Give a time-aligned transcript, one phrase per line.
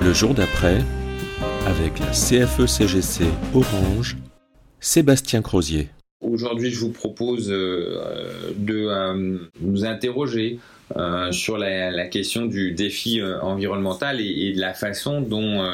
[0.00, 0.78] Le jour d'après,
[1.66, 4.16] avec la CFE-CGC Orange,
[4.78, 5.88] Sébastien Crozier.
[6.20, 10.60] Aujourd'hui, je vous propose euh, de euh, nous interroger
[10.96, 15.68] euh, sur la, question du défi environnemental et, de la façon dont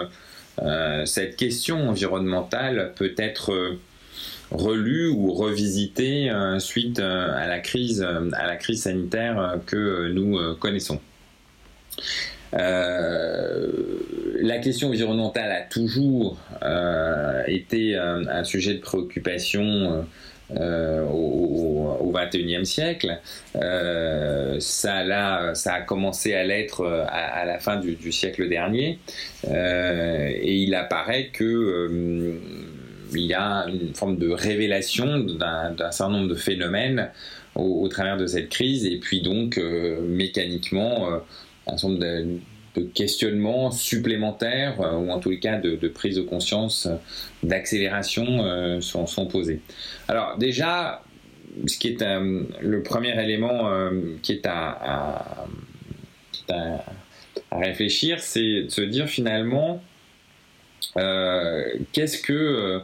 [1.04, 3.76] cette question environnementale peut être
[4.50, 11.00] relue ou revisitée suite à la crise, à la crise sanitaire que nous connaissons.
[14.42, 16.38] La question environnementale a toujours
[17.46, 20.04] été un, sujet de préoccupation
[20.50, 23.18] euh, au, XXIe siècle.
[23.56, 28.98] Euh, ça, a commencé à l'être euh, à, la fin du, siècle dernier.
[29.50, 32.38] et il apparaît que
[33.12, 37.10] il y a une forme de révélation d'un certain nombre de phénomènes
[37.54, 39.58] au, travers de cette crise, et puis donc
[40.02, 41.20] mécaniquement
[41.66, 42.38] un certain nombre de,
[42.92, 46.96] questionnements supplémentaires, euh, ou en tous les cas de, prise de conscience, euh,
[47.44, 49.60] d'accélération euh, sont, posés.
[50.08, 51.02] Alors déjà,
[51.66, 53.70] ce qui est le premier élément
[54.22, 55.46] qui est à,
[57.52, 59.80] réfléchir, c'est de se dire finalement,
[60.94, 62.82] qu'est-ce que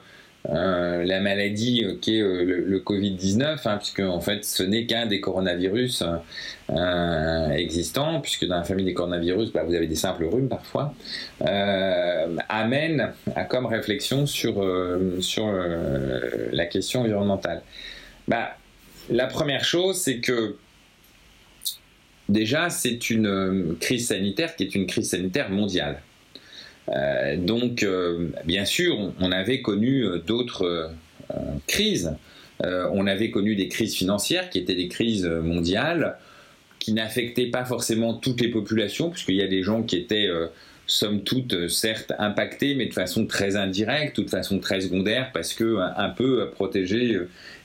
[0.48, 4.86] euh, la maladie euh, qui est euh, le, Covid-19, hein, puisque en fait ce n'est
[4.86, 6.04] qu'un des coronavirus
[7.52, 10.94] existants, puisque dans la famille des coronavirus, bah, vous avez des simples rhumes parfois,
[12.48, 14.64] amène à comme réflexion sur,
[15.20, 15.52] sur
[16.52, 17.62] la question environnementale.
[18.28, 18.56] Bah,
[19.10, 20.56] la première chose, c'est que
[22.28, 26.00] déjà c'est une crise sanitaire qui est une crise sanitaire mondiale.
[26.88, 30.90] Euh, donc, euh, bien sûr, on, avait connu euh, d'autres
[31.66, 32.16] crises.
[32.62, 36.18] on avait connu des crises financières qui étaient des crises mondiales,
[36.80, 40.28] qui n'affectaient pas forcément toutes les populations, puisqu'il y a des gens qui étaient
[40.86, 45.54] somme toute, certes impactés, mais de façon très indirecte ou de façon très secondaire, parce
[45.54, 47.16] que un peu protégés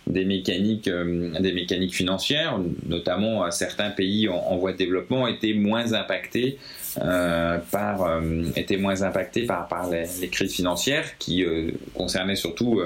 [0.06, 0.90] des mécaniques,
[1.40, 6.60] des mécaniques financières, notamment certains pays en, voie de développement étaient moins impactés
[7.00, 12.82] par, euh, étaient moins impactés par, par les, crises financières qui euh, concernaient surtout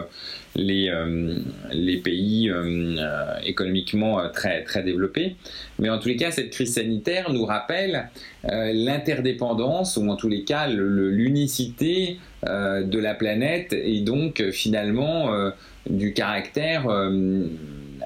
[0.56, 0.92] les,
[1.72, 2.52] les pays
[3.46, 5.36] économiquement très, très développés.
[5.78, 8.10] Mais en tous les cas, cette crise sanitaire nous rappelle
[8.44, 15.32] l'interdépendance, ou en tous les cas l'unicité de la planète et donc finalement
[15.88, 16.88] du caractère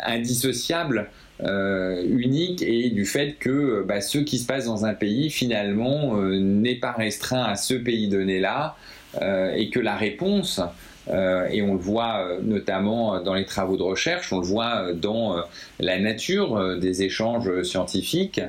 [0.06, 1.10] indissociable
[1.46, 6.18] euh, unique et du fait que bah, ce qui se passe dans un pays finalement
[6.18, 8.78] euh, n'est pas restreint à ce pays donné là
[9.22, 10.62] euh, et que la réponse
[11.08, 15.36] et on le voit notamment dans les travaux de recherche, on le voit dans
[15.80, 18.42] la nature des échanges scientifiques,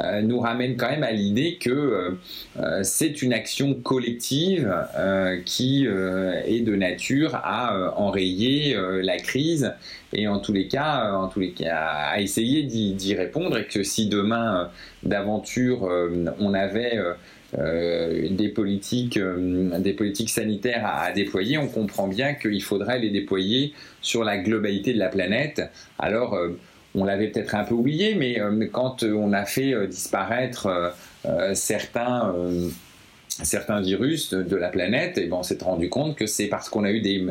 [0.00, 2.10] euh, nous ramène quand même à l'idée que euh,
[2.58, 4.72] euh, c'est une action collective
[5.44, 9.72] qui est de nature à enrayer la crise
[10.12, 13.82] et en tous les cas, en tous les cas à essayer d'y répondre et que
[13.82, 14.70] si demain
[15.02, 15.88] d'aventure
[16.38, 16.98] on avait
[17.56, 24.24] des, politiques, des politiques sanitaires à, déployer, on comprend bien qu'il faudrait les déployer sur
[24.24, 25.62] la globalité de la planète.
[25.98, 26.36] Alors,
[26.94, 30.94] on l'avait peut-être un peu oublié, mais euh, quand euh, on a fait euh, disparaître
[31.54, 32.34] certains
[33.42, 36.84] certains virus de, la planète, et ben on s'est rendu compte que c'est parce qu'on
[36.84, 37.26] a eu des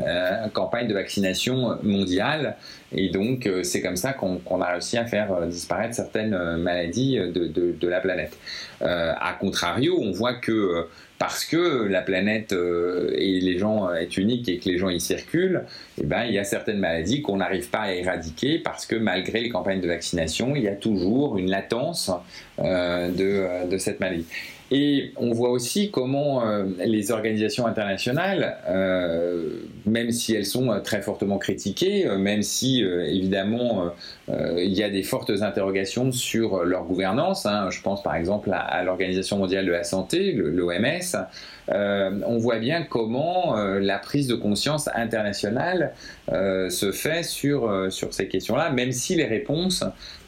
[0.53, 2.57] campagnes de vaccination mondiales,
[2.93, 7.99] et donc c'est comme ça qu'on a réussi à faire disparaître certaines maladies de, la
[7.99, 8.37] planète.
[8.81, 10.87] a contrario, on voit que
[11.21, 14.89] parce que la planète euh, et les gens euh, est unique et que les gens
[14.89, 15.65] y circulent,
[15.99, 19.41] eh ben, il y a certaines maladies qu'on n'arrive pas à éradiquer parce que malgré
[19.41, 22.09] les campagnes de vaccination, il y a toujours une latence
[22.57, 24.25] euh, de, cette maladie.
[24.73, 30.79] Et on voit aussi comment euh, les organisations internationales, euh, même si elles sont euh,
[30.79, 33.91] très fortement critiquées, même si évidemment
[34.29, 38.81] il y a des fortes interrogations sur leur gouvernance, hein, je pense par exemple à,
[38.83, 41.27] l'Organisation mondiale de la santé, l'OMS,
[41.67, 45.93] on voit bien comment la prise de conscience internationale
[46.29, 49.83] se fait sur, sur ces questions-là, même si les réponses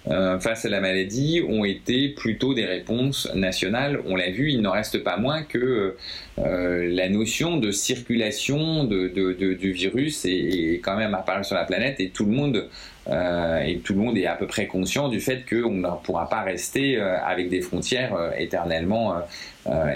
[0.09, 4.01] euh, face à la maladie ont été plutôt des réponses nationales.
[4.05, 5.95] On l'a vu, il n'en reste pas moins que
[6.39, 11.99] euh, la notion de circulation de, du virus est, quand même apparue sur la planète
[11.99, 12.67] et tout le monde
[13.09, 16.29] euh, et tout le monde est à peu près conscient du fait qu'on ne pourra
[16.29, 19.15] pas rester avec des frontières éternellement,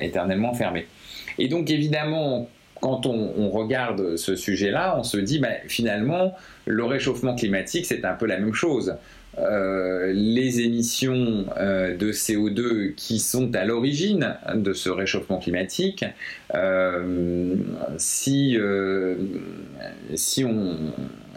[0.01, 0.87] éternellement fermées.
[1.37, 2.47] Et donc évidemment,
[2.79, 6.33] quand on, regarde ce sujet-là, on se dit ben, finalement,
[6.67, 8.95] le réchauffement climatique, c'est un peu la même chose.
[9.39, 16.05] les émissions de CO2 qui sont à l'origine de ce réchauffement climatique,
[17.97, 18.57] si,
[20.15, 20.75] si on,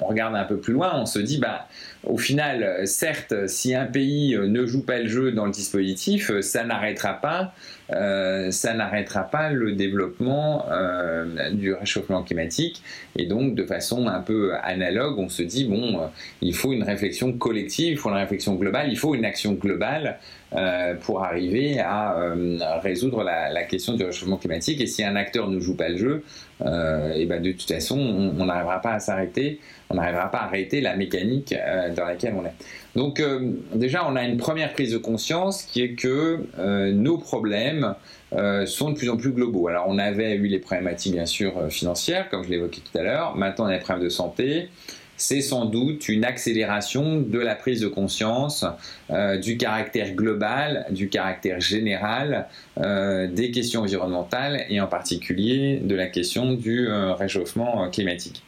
[0.00, 1.68] on, regarde un peu plus loin, on se dit, bah,
[2.04, 6.64] au final, certes, si un pays ne joue pas le jeu dans le dispositif, ça
[6.64, 7.52] n'arrêtera pas,
[7.92, 12.82] euh, ça n'arrêtera pas le développement euh, du réchauffement climatique.
[13.16, 16.06] Et donc, de façon un peu analogue, on se dit bon, euh,
[16.42, 20.18] il faut une réflexion collective, il faut une réflexion globale, il faut une action globale
[21.02, 22.16] pour arriver à
[22.82, 24.80] résoudre la, question du réchauffement climatique.
[24.80, 26.24] Et si un acteur ne joue pas le jeu,
[26.60, 30.80] et ben de toute façon, on n'arrivera pas à s'arrêter on n'arrivera pas à arrêter
[30.80, 32.54] la mécanique euh, dans laquelle on est.
[32.94, 37.18] Donc euh, déjà, on a une première prise de conscience qui est que euh, nos
[37.18, 37.94] problèmes
[38.64, 39.66] sont de plus en plus globaux.
[39.66, 43.34] Alors on avait eu les problématiques bien sûr financières, comme je l'évoquais tout à l'heure.
[43.34, 44.68] Maintenant, on a des problèmes de santé.
[45.20, 48.64] C'est sans doute une accélération de la prise de conscience
[49.42, 52.46] du caractère global, du caractère général
[52.78, 56.88] des questions environnementales et en particulier de la question du
[57.18, 58.42] réchauffement climatique.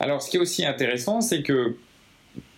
[0.00, 1.76] Alors, ce qui est aussi intéressant, c'est que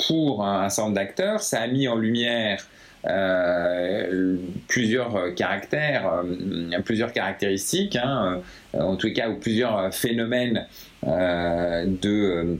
[0.07, 2.67] pour un, certain d'acteurs, ça a mis en lumière
[3.07, 4.37] euh,
[4.67, 8.41] plusieurs caractères, euh, plusieurs caractéristiques, hein,
[8.75, 10.67] euh, en tout cas, ou plusieurs phénomènes
[11.03, 12.59] de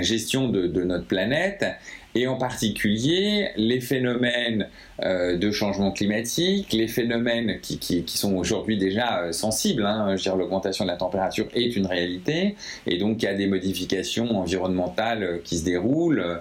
[0.00, 1.66] gestion de, notre planète,
[2.14, 4.68] et en particulier les phénomènes
[5.04, 9.84] euh, de changement climatique, les phénomènes qui, qui, sont aujourd'hui déjà euh, sensibles.
[9.84, 12.54] Hein, l'augmentation de la température est une réalité,
[12.86, 16.40] et donc il y a des modifications environnementales euh, qui se déroulent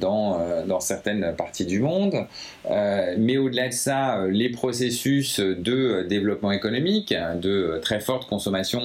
[0.00, 2.26] dans, dans, certaines parties du monde.
[2.68, 8.82] mais au-delà de ça, les processus de développement économique, de très forte consommation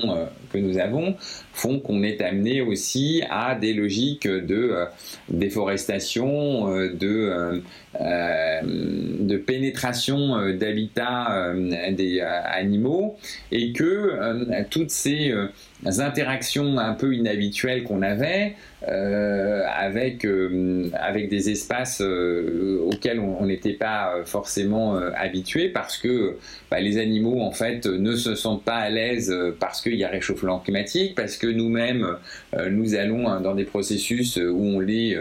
[0.54, 1.16] que nous avons,
[1.52, 4.86] font qu'on est amené aussi à des logiques de
[5.30, 7.64] déforestation, de
[8.00, 13.18] de pénétration euh, d'habitats euh, des animaux
[13.52, 15.34] et que toutes ces
[15.86, 20.26] interactions un peu inhabituelles qu'on avait avec,
[20.94, 26.38] avec des espaces auxquels on n'était pas forcément habitué parce que
[26.72, 30.10] bah, les animaux en fait ne se sentent pas à l'aise parce qu'il y a
[30.10, 32.08] réchauffement climatique, parce que nous-mêmes
[32.72, 35.16] nous allons dans des processus où on les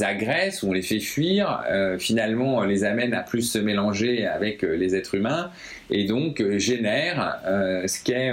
[0.00, 1.62] agresse, où on les fait fuir
[1.98, 5.50] finalement euh, les amène à plus se mélanger avec euh, les êtres humains
[5.90, 7.40] et donc euh, génère
[7.86, 8.32] ce qu'est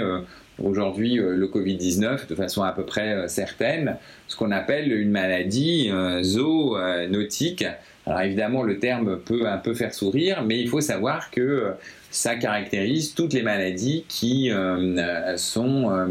[0.62, 3.96] aujourd'hui le Covid-19 de façon à peu près certaine,
[4.28, 5.90] ce qu'on appelle une maladie
[6.22, 7.64] zoonotique.
[8.06, 11.72] Alors évidemment, le terme peut un peu faire sourire, mais il faut savoir que
[12.10, 14.50] ça caractérise toutes les maladies qui
[15.36, 16.06] sont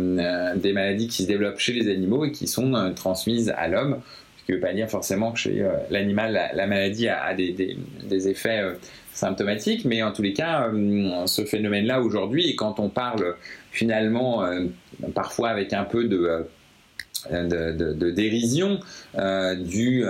[0.55, 4.01] des maladies qui se développent chez les animaux et qui sont transmises à l'homme
[4.41, 8.27] ce qui ne veut pas dire forcément que chez euh, l'animal, la, maladie a, des,
[8.27, 8.73] effets euh,
[9.13, 13.35] symptomatiques, mais en tous les cas, euh, ce phénomène-là aujourd'hui, quand on parle
[13.71, 14.45] finalement,
[15.13, 16.45] parfois avec un peu de...
[17.29, 18.79] De, dérision
[19.59, 20.03] du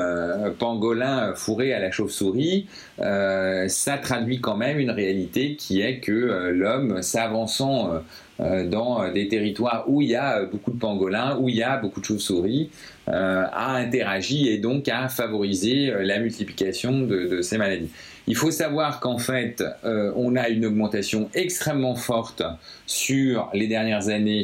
[0.60, 2.68] pangolin fourré à la chauve-souris,
[2.98, 8.02] ça traduit quand même une réalité qui est que l'homme s'avançant
[8.40, 12.00] dans des territoires où il y a beaucoup de pangolins, où il y a beaucoup
[12.00, 12.70] de chauves-souris,
[13.08, 17.90] euh, a interagi et donc a favorisé euh, la multiplication de, ces maladies.
[18.28, 22.44] Il faut savoir qu'en fait, euh, on a une augmentation extrêmement forte
[22.86, 24.44] sur les dernières années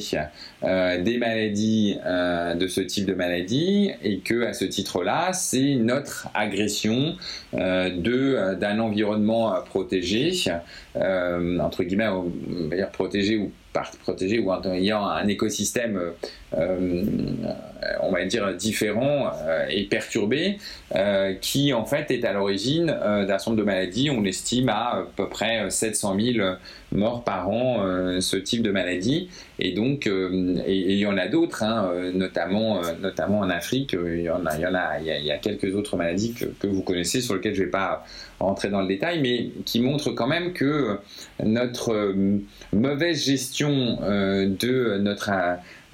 [0.64, 7.16] des maladies de ce type de maladie et que à ce titre-là, c'est notre agression
[7.54, 10.32] d'un environnement protégé,
[10.96, 12.10] entre guillemets,
[12.72, 13.52] dire protégé ou
[14.04, 16.12] protégé ou en ayant un écosystème, euh,
[16.58, 17.04] euh,
[18.02, 20.58] on va dire, différent euh, et perturbé,
[21.42, 24.10] qui en fait est à l'origine d'un certain nombre de maladies.
[24.10, 26.48] On estime à, peu près 700 000
[26.94, 27.86] morts par an
[28.22, 29.30] ce type de maladie.
[29.60, 34.46] Et donc, il y en a d'autres, hein, notamment, notamment en Afrique, il y en
[34.46, 38.06] a, quelques autres maladies que, que, vous connaissez, sur lesquelles je ne vais pas
[38.40, 40.98] rentrer dans le détail, mais qui montrent quand même que
[41.44, 42.16] notre
[42.74, 45.32] mauvaise gestion euh, de notre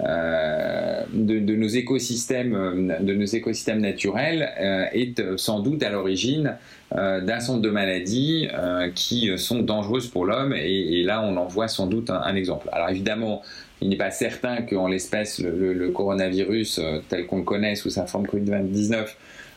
[0.00, 6.56] euh, de, nos écosystèmes de nos écosystèmes naturels euh, est sans doute à l'origine
[6.92, 8.48] d'un certain de maladies
[8.94, 12.68] qui sont dangereuses pour l'homme et, là on en voit sans doute un, exemple.
[12.70, 13.42] Alors évidemment
[13.80, 18.26] il n'est pas certain qu'en l'espèce le, coronavirus tel qu'on le connaît sous sa forme
[18.26, 19.06] Covid-19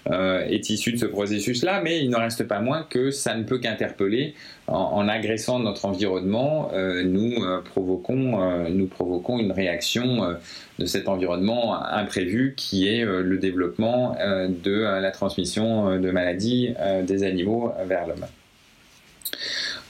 [0.05, 3.59] est issu de ce processus-là, mais il n'en reste pas moins que ça ne peut
[3.59, 4.35] qu'interpeller.
[4.67, 6.71] En, agressant notre environnement,
[7.03, 7.33] nous,
[7.65, 10.37] provoquons, nous provoquons une réaction
[10.79, 14.15] de cet environnement imprévu qui est le développement
[14.47, 16.73] de la transmission de maladies
[17.05, 18.25] des animaux vers l'homme.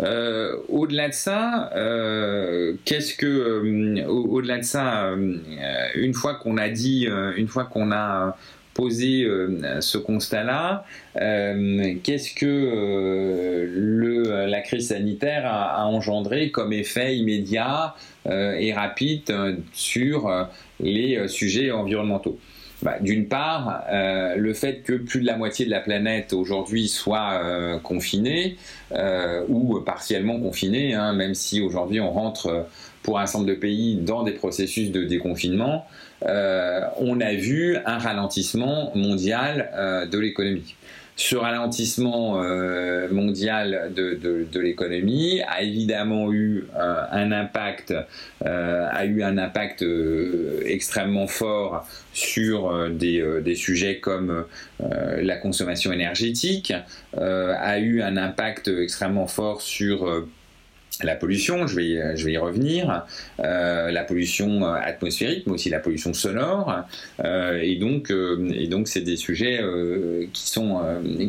[0.01, 5.11] Euh, au-delà de ça, euh, qu'est-ce que, euh, au-delà de ça,
[5.95, 8.37] une fois qu'on a dit, une fois qu'on a
[8.77, 9.27] posé
[9.81, 17.95] ce constat-là, qu'est-ce que le, la crise sanitaire a, engendré comme effet immédiat
[18.29, 19.35] et rapide
[19.73, 20.47] sur
[20.79, 22.37] les sujets environnementaux?
[22.83, 26.87] Bah, d'une part, euh, le fait que plus de la moitié de la planète aujourd'hui
[26.87, 28.57] soit euh, confinée
[28.91, 32.67] euh, ou partiellement confinée, hein, même si aujourd'hui on rentre
[33.01, 35.87] pour un certain nombre de pays dans des processus de déconfinement,
[36.21, 40.75] on a vu un ralentissement mondial de l'économie.
[41.19, 47.91] Ce ralentissement euh, mondial de, l'économie a évidemment eu euh, un impact,
[48.45, 54.45] euh, extrêmement fort sur des, sujets comme
[54.79, 56.71] la consommation énergétique,
[57.15, 60.27] a eu un impact extrêmement fort sur
[61.03, 63.05] la pollution, je vais, je vais y revenir,
[63.39, 66.73] euh, la pollution atmosphérique, mais aussi la pollution sonore,
[67.23, 69.61] euh, et donc, euh, et donc c'est des sujets
[70.33, 70.81] qui sont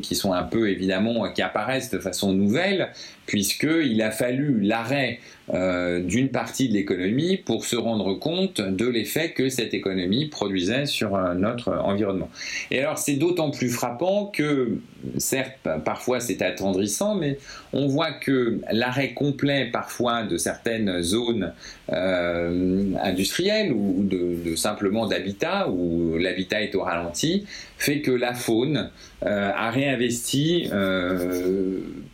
[0.02, 2.90] qui sont un peu évidemment qui apparaissent de façon nouvelle,
[3.28, 5.20] puisqu'il a fallu l'arrêt
[5.52, 10.86] euh, d'une partie de l'économie pour se rendre compte de l'effet que cette économie produisait
[10.86, 12.30] sur euh, notre environnement.
[12.70, 14.78] Et alors c'est d'autant plus frappant que,
[15.18, 17.38] certes, parfois c'est attendrissant, mais
[17.72, 21.52] on voit que l'arrêt complet parfois de certaines zones
[21.92, 27.46] euh, industrielles ou de, simplement d'habitat, où l'habitat est au ralenti,
[27.78, 28.90] fait que la faune
[29.22, 30.68] a réinvesti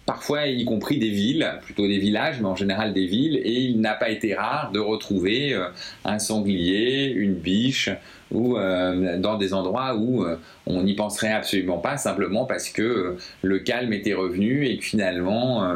[0.06, 3.80] parfois y compris des villes, plutôt des villages, mais en général des villes, et il
[3.80, 5.68] n'a pas été rare de retrouver euh,
[6.04, 7.90] un sanglier, une biche,
[8.30, 13.16] ou euh, dans des endroits où euh, on n'y penserait absolument pas, simplement parce que
[13.42, 15.72] le calme était revenu et que finalement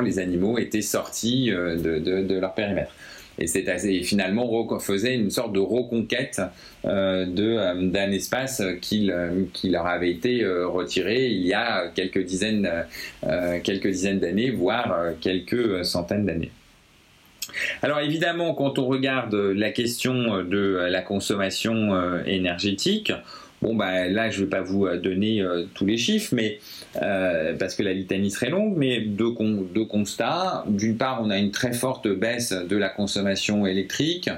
[0.00, 2.92] les animaux étaient sortis de leur périmètre
[3.42, 3.68] et c'est
[4.04, 4.46] finalement
[4.78, 6.40] faisait une sorte de reconquête
[6.84, 12.70] euh, euh, d'un espace qui, euh, leur avait été retiré il y a quelques dizaines
[13.64, 16.50] quelques dizaines d'années voire quelques centaines d'années.
[17.82, 23.12] Alors évidemment, quand on regarde la question de la consommation énergétique,
[23.62, 26.58] Bon, bah, là, je ne vais pas vous euh, donner euh, tous les chiffres, mais,
[27.00, 29.32] euh, parce que la litanie serait longue, mais deux,
[29.72, 30.64] deux constats.
[30.66, 34.28] D'une part, on a une très forte baisse de la consommation électrique.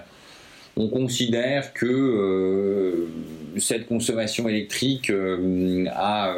[0.76, 3.06] On considère que
[3.58, 5.12] cette consommation électrique
[5.94, 6.34] a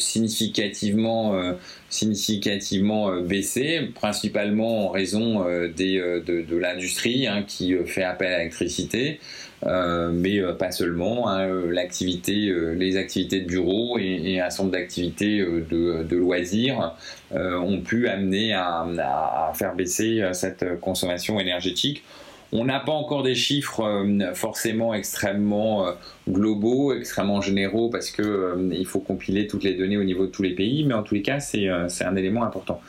[0.00, 1.54] significativement,
[1.88, 9.20] significativement baissé, principalement en raison de, l'industrie hein, qui fait appel à l'électricité.
[9.66, 11.28] Euh, mais euh, pas seulement.
[11.28, 16.94] Hein, euh, les activités de bureau et, un centre d'activités de, loisirs
[17.32, 22.04] ont pu amener à, faire baisser cette consommation énergétique.
[22.52, 25.86] On n'a pas encore des chiffres forcément extrêmement
[26.28, 30.54] globaux, extrêmement généraux, parce qu'il faut compiler toutes les données au niveau de tous les
[30.54, 32.80] pays, mais en tous les cas, c'est un élément important.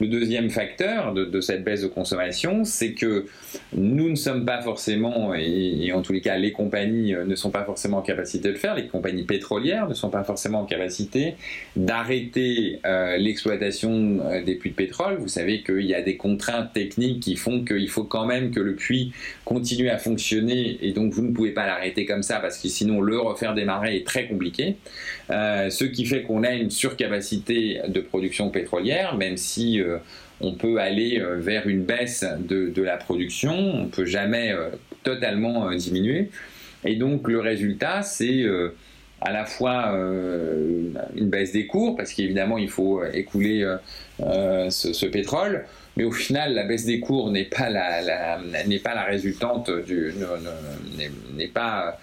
[0.00, 3.26] Le deuxième facteur de, cette baisse de consommation, c'est que
[3.74, 7.50] nous ne sommes pas forcément, et, en tous les cas les compagnies euh, ne sont
[7.50, 10.64] pas forcément en capacité de le faire, les compagnies pétrolières ne sont pas forcément en
[10.64, 11.34] capacité
[11.76, 15.16] d'arrêter euh, l'exploitation euh, des puits de pétrole.
[15.18, 18.60] Vous savez qu'il y a des contraintes techniques qui font qu'il faut quand même que
[18.60, 19.12] le puits
[19.44, 23.00] continue à fonctionner et donc vous ne pouvez pas l'arrêter comme ça parce que sinon
[23.00, 24.76] le refaire démarrer est très compliqué.
[25.28, 29.98] ce qui fait qu'on a une surcapacité de production pétrolière, même si euh,
[30.40, 34.70] on peut aller euh, vers une baisse de, la production, on ne peut jamais euh,
[35.02, 36.30] totalement diminuer.
[36.84, 38.44] Et donc le résultat, c'est
[39.20, 39.94] à la fois
[41.14, 43.70] une baisse des cours, parce qu'évidemment il faut écouler
[44.18, 45.66] ce, pétrole,
[45.98, 50.14] mais au final la baisse des cours n'est pas la, n'est pas la résultante du
[51.36, 51.98] n'est pas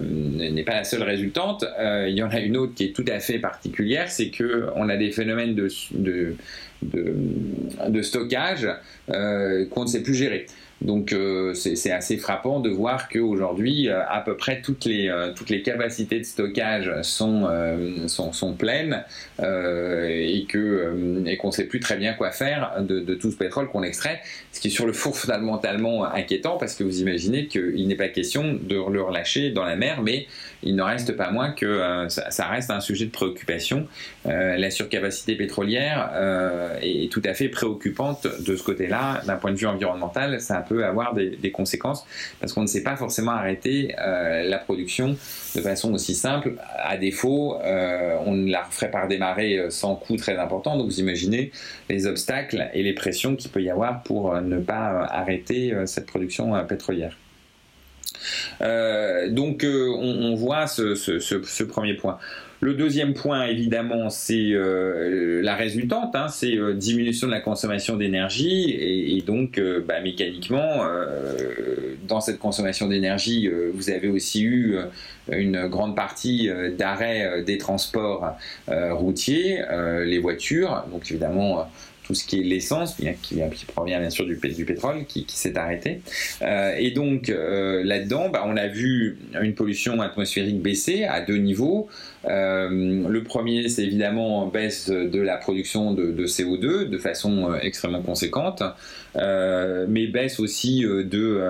[0.00, 1.64] n'est pas la seule résultante.
[1.80, 4.88] il y en a une autre qui est tout à fait particulière, c'est que on
[4.88, 5.68] a des phénomènes de
[6.82, 8.68] de stockage
[9.06, 10.46] qu'on ne sait plus gérer.
[10.84, 15.32] Donc euh, c'est assez frappant de voir qu'aujourd'hui, euh, à peu près toutes les, euh,
[15.34, 17.48] toutes les capacités de stockage sont,
[18.08, 19.04] sont, sont, pleines
[19.38, 24.20] et qu'on ne sait plus très bien quoi faire de, tout ce pétrole qu'on extrait,
[24.52, 28.08] ce qui est sur le fond fondamentalement inquiétant parce que vous imaginez qu'il n'est pas
[28.08, 30.26] question de le relâcher dans la mer, mais
[30.62, 33.86] il ne reste pas moins que ça, ça, reste un sujet de préoccupation.
[34.24, 36.10] la surcapacité pétrolière
[36.80, 40.62] est tout à fait préoccupante de ce côté-là, d'un point de vue environnemental, ça a
[40.80, 42.06] avoir des, conséquences
[42.40, 45.16] parce qu'on ne sait pas forcément arrêter euh, la production
[45.54, 46.54] de façon aussi simple.
[46.78, 50.76] À défaut, euh, on ne la ferait pas redémarrer euh, sans coût très important.
[50.76, 51.52] Donc vous imaginez
[51.88, 56.52] les obstacles et les pressions qu'il peut y avoir pour ne pas arrêter cette production
[56.66, 57.16] pétrolière.
[58.60, 62.18] donc on, voit ce premier point.
[62.62, 67.96] Le deuxième point, évidemment, c'est euh, la résultante, hein, c'est euh, diminution de la consommation
[67.96, 70.84] d'énergie et, donc euh, bah, mécaniquement,
[72.06, 74.76] dans cette consommation d'énergie, vous avez aussi eu
[75.28, 78.36] une grande partie d'arrêt des transports
[78.68, 79.60] routiers,
[80.04, 81.66] les voitures, donc évidemment
[82.04, 85.56] tout ce qui est l'essence, qui, qui, provient bien sûr du, du pétrole, qui, s'est
[85.56, 86.00] arrêté.
[86.42, 91.36] Euh, et donc euh, là-dedans, bah, on a vu une pollution atmosphérique baisser à deux
[91.36, 91.88] niveaux.
[92.26, 92.68] Euh,
[93.08, 98.62] le premier, c'est évidemment baisse de la production de, CO2 de façon extrêmement conséquente,
[99.16, 101.42] mais baisse aussi de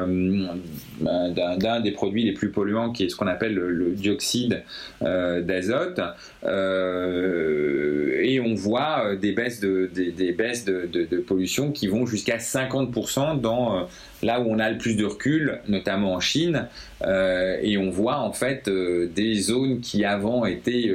[1.00, 4.62] d'un des produits les plus polluants, qui est ce qu'on appelle le, dioxyde
[5.00, 6.00] d'azote.
[6.42, 13.76] et on voit des baisses de, des baisses de, pollution qui vont jusqu'à 50% dans
[13.76, 13.82] euh,
[14.22, 16.68] là où on a le plus de recul, notamment en Chine,
[17.04, 20.94] euh, et on voit en fait euh, des zones qui avant étaient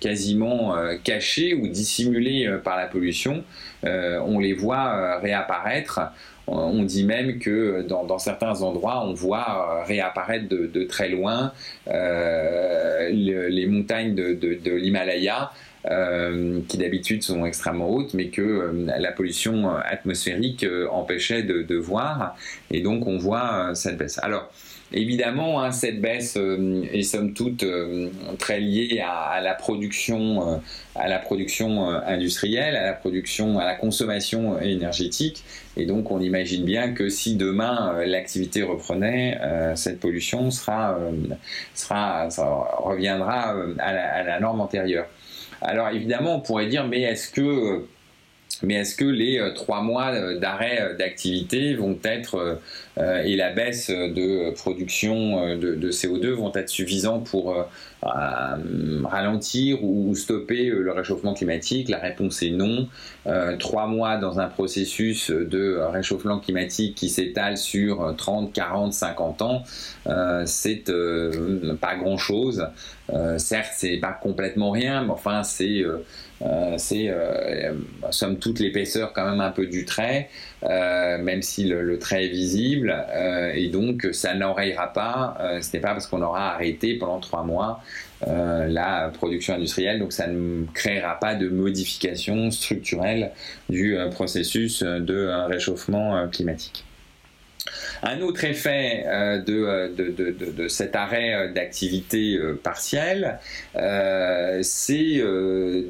[0.00, 3.44] quasiment cachées ou dissimulées par la pollution,
[3.84, 6.00] on les voit réapparaître.
[6.48, 11.52] On dit même que dans, certains endroits, on voit réapparaître de, très loin
[11.86, 15.50] les montagnes de l'Himalaya
[15.88, 21.76] euh, qui d'habitude sont extrêmement hautes, mais que euh, la pollution atmosphérique euh, empêchait de,
[21.76, 22.36] voir.
[22.72, 24.18] Et donc on voit cette baisse.
[24.22, 24.50] Alors,
[24.92, 27.64] Évidemment, hein, cette baisse est somme toute
[28.38, 30.62] très liée à, la production,
[30.94, 35.42] à la production industrielle, à la production, à la consommation énergétique.
[35.76, 39.38] Et donc, on imagine bien que si demain l'activité reprenait,
[39.74, 40.96] cette pollution sera,
[42.78, 45.06] reviendra à la norme antérieure.
[45.62, 47.84] Alors évidemment, on pourrait dire, mais est-ce que,
[48.62, 52.60] mais est-ce que les euh, trois mois euh, d'arrêt euh, d'activité vont être
[52.98, 57.54] et la baisse de production de, CO2 vont être suffisants pour
[58.02, 62.88] ralentir ou stopper le réchauffement climatique La réponse est non.
[63.58, 69.62] trois mois dans un processus de réchauffement climatique qui s'étale sur 30, 40, 50 ans,
[70.46, 70.84] c'est
[71.80, 72.66] pas grand-chose.
[73.12, 75.98] Euh, certes, c'est pas complètement rien, mais enfin, euh,
[76.42, 77.12] euh, c'est
[78.10, 80.28] somme toute l'épaisseur quand même un peu du trait,
[80.62, 82.85] même si le, trait est visible,
[83.54, 85.38] et donc ça n'enrayera pas.
[85.60, 87.82] ce n'est pas parce qu'on aura arrêté pendant trois mois
[88.26, 93.32] la production industrielle, donc ça ne créera pas de modification structurelle
[93.68, 96.86] du processus de réchauffement climatique.
[98.02, 103.38] Un autre effet euh, euh, de, cet arrêt euh, d'activité partielle,
[104.62, 105.22] c'est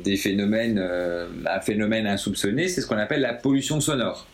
[0.04, 4.26] des phénomènes, un phénomène insoupçonné, c'est ce qu'on appelle la pollution sonore.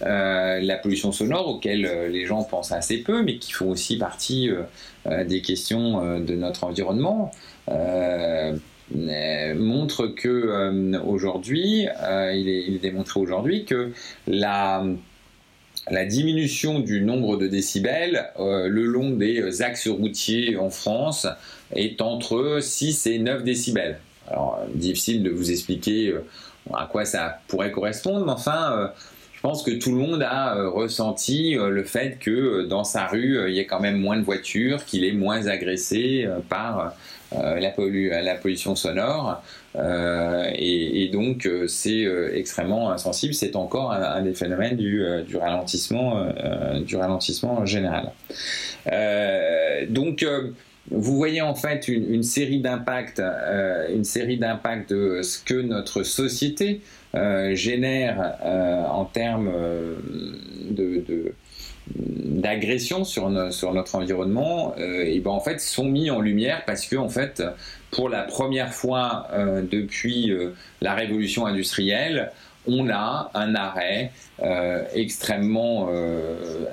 [0.00, 4.50] La pollution sonore auquel les gens pensent assez peu, mais qui font aussi partie
[5.06, 7.32] des questions de notre environnement.
[8.94, 11.86] montre que aujourd'hui,
[12.34, 13.92] il, est, démontré aujourd'hui que
[15.90, 21.26] la diminution du nombre de décibels euh, le long des axes routiers en France
[21.74, 23.98] est entre 6 et 9 décibels.
[24.28, 26.24] Alors, difficile de vous expliquer euh,
[26.74, 28.88] à quoi ça pourrait correspondre, mais enfin, euh,
[29.40, 33.54] je pense que tout le monde a ressenti le fait que dans sa rue, il
[33.54, 36.94] y a quand même moins de voitures, qu'il est moins agressé par
[37.32, 37.70] la,
[38.34, 39.42] pollution sonore.
[39.76, 43.34] Euh, et, donc euh, c'est euh, extrêmement insensible.
[43.34, 46.26] C'est encore un, des phénomènes du, du ralentissement,
[46.80, 48.12] du ralentissement général.
[49.88, 50.26] donc
[50.90, 53.22] vous voyez en fait une, série d'impacts,
[53.90, 56.80] une série d'impacts de ce que notre société
[57.14, 58.36] génère
[58.90, 59.50] en termes
[60.70, 61.32] de,
[61.94, 67.08] d'agression sur, notre environnement, et ben en fait sont mis en lumière parce que en
[67.08, 67.42] fait
[67.90, 72.30] pour la première fois euh, depuis euh, la révolution industrielle,
[72.66, 74.12] on a un arrêt
[74.94, 75.88] extrêmement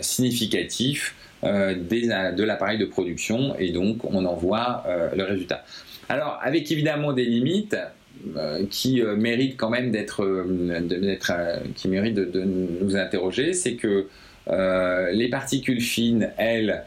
[0.02, 4.84] significatif de l'appareil de production et donc on en voit
[5.15, 5.63] le résultat.
[6.10, 7.78] Alors avec évidemment des limites,
[8.70, 10.46] qui méritent quand même d'être,
[11.76, 14.08] qui méritent de, nous interroger, c'est que
[14.50, 16.84] les particules fines, elles,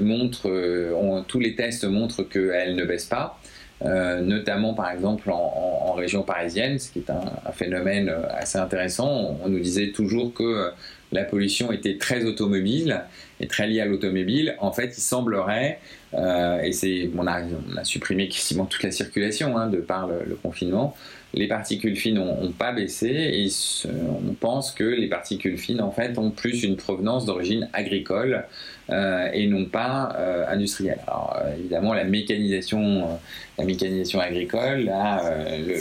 [0.00, 3.40] montrent, tous les tests montrent qu'elles ne baissent pas.
[3.82, 9.38] Euh, notamment par exemple en, région parisienne, ce qui est un, phénomène euh, assez intéressant.
[9.42, 10.70] On, nous disait toujours que euh,
[11.12, 13.02] la pollution était très automobile
[13.40, 14.54] et très liée à l'automobile.
[14.60, 15.78] En fait, il semblerait,
[16.12, 17.42] et c'est, on a,
[17.84, 20.96] supprimé quasiment toute la circulation hein, de par le, confinement,
[21.34, 23.48] les particules fines n'ont pas baissé et
[23.86, 28.44] on pense que les particules fines en fait ont plus une provenance d'origine agricole
[28.90, 30.98] euh, et non pas euh, industrielle.
[31.06, 33.20] Alors euh, évidemment la mécanisation,
[33.56, 35.22] la mécanisation agricole a
[35.58, 35.76] le,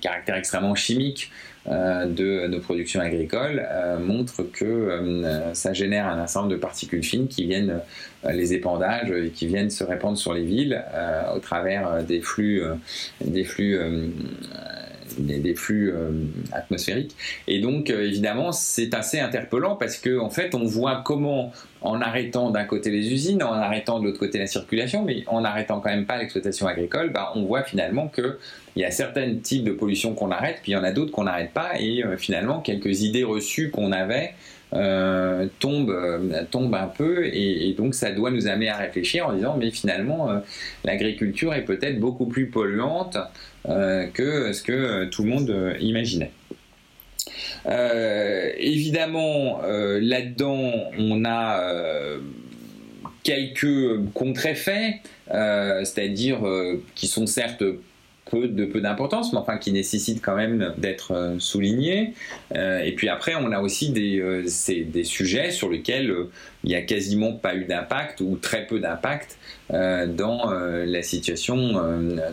[0.00, 1.30] caractère extrêmement chimique
[1.68, 3.66] de nos productions agricoles
[4.00, 7.80] montre que ça génère un ensemble de particules fines qui viennent
[8.28, 10.82] les épandages et qui viennent se répandre sur les villes
[11.34, 12.62] au travers des flux,
[13.22, 13.78] des flux
[15.18, 16.10] des, flux euh,
[16.52, 17.14] atmosphériques.
[17.46, 22.00] Et donc, euh, évidemment, c'est assez interpellant parce qu'en en fait, on voit comment, en
[22.00, 25.80] arrêtant d'un côté les usines, en arrêtant de l'autre côté la circulation, mais en arrêtant
[25.80, 28.36] quand même pas l'exploitation agricole, bah, on voit finalement qu'il
[28.76, 31.24] y a certains types de pollution qu'on arrête, puis il y en a d'autres qu'on
[31.24, 34.34] n'arrête pas, et euh, finalement, quelques idées reçues qu'on avait
[34.74, 35.48] euh,
[36.74, 40.28] un peu et, donc ça doit nous amener à réfléchir en disant mais finalement
[40.84, 43.16] l'agriculture est peut-être beaucoup plus polluante
[44.14, 46.32] que ce que tout le monde imaginait.
[48.58, 52.16] évidemment, là-dedans, on a
[53.22, 55.00] quelques contre-effets,
[55.30, 56.38] c'est-à-dire
[56.94, 57.62] qui sont certes
[58.36, 62.14] de peu d'importance, mais enfin qui nécessite quand même d'être euh, souligné.
[62.54, 66.14] Euh, et puis après, on a aussi euh, des sujets sur lesquels
[66.64, 69.37] il n'y a quasiment pas eu d'impact ou très peu d'impact
[69.70, 71.72] dans la situation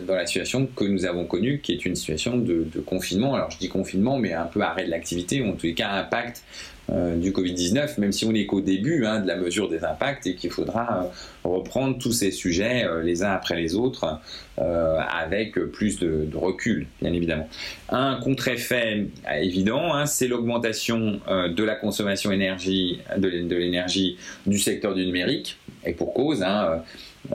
[0.06, 3.34] dans la situation que nous avons connue, qui est une situation de, de, confinement.
[3.34, 5.90] Alors je dis confinement, mais un peu arrêt de l'activité ou en tous les cas
[5.90, 6.42] impact
[6.88, 10.24] euh, du Covid-19, même si on n'est qu'au début hein, de la mesure des impacts
[10.28, 11.10] et qu'il faudra
[11.44, 14.20] euh, reprendre tous ces sujets euh, les uns après les autres
[14.58, 17.46] avec plus de, recul, bien évidemment.
[17.90, 19.06] Un contre-effet
[19.38, 25.92] évident, hein, c'est l'augmentation de la consommation énergie, de l'énergie du secteur du numérique, et
[25.92, 26.42] pour cause.
[26.42, 26.82] Hein,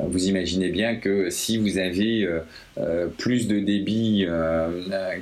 [0.08, 2.28] vous imaginez bien que si vous avez
[2.78, 4.70] euh, euh, plus de débit euh,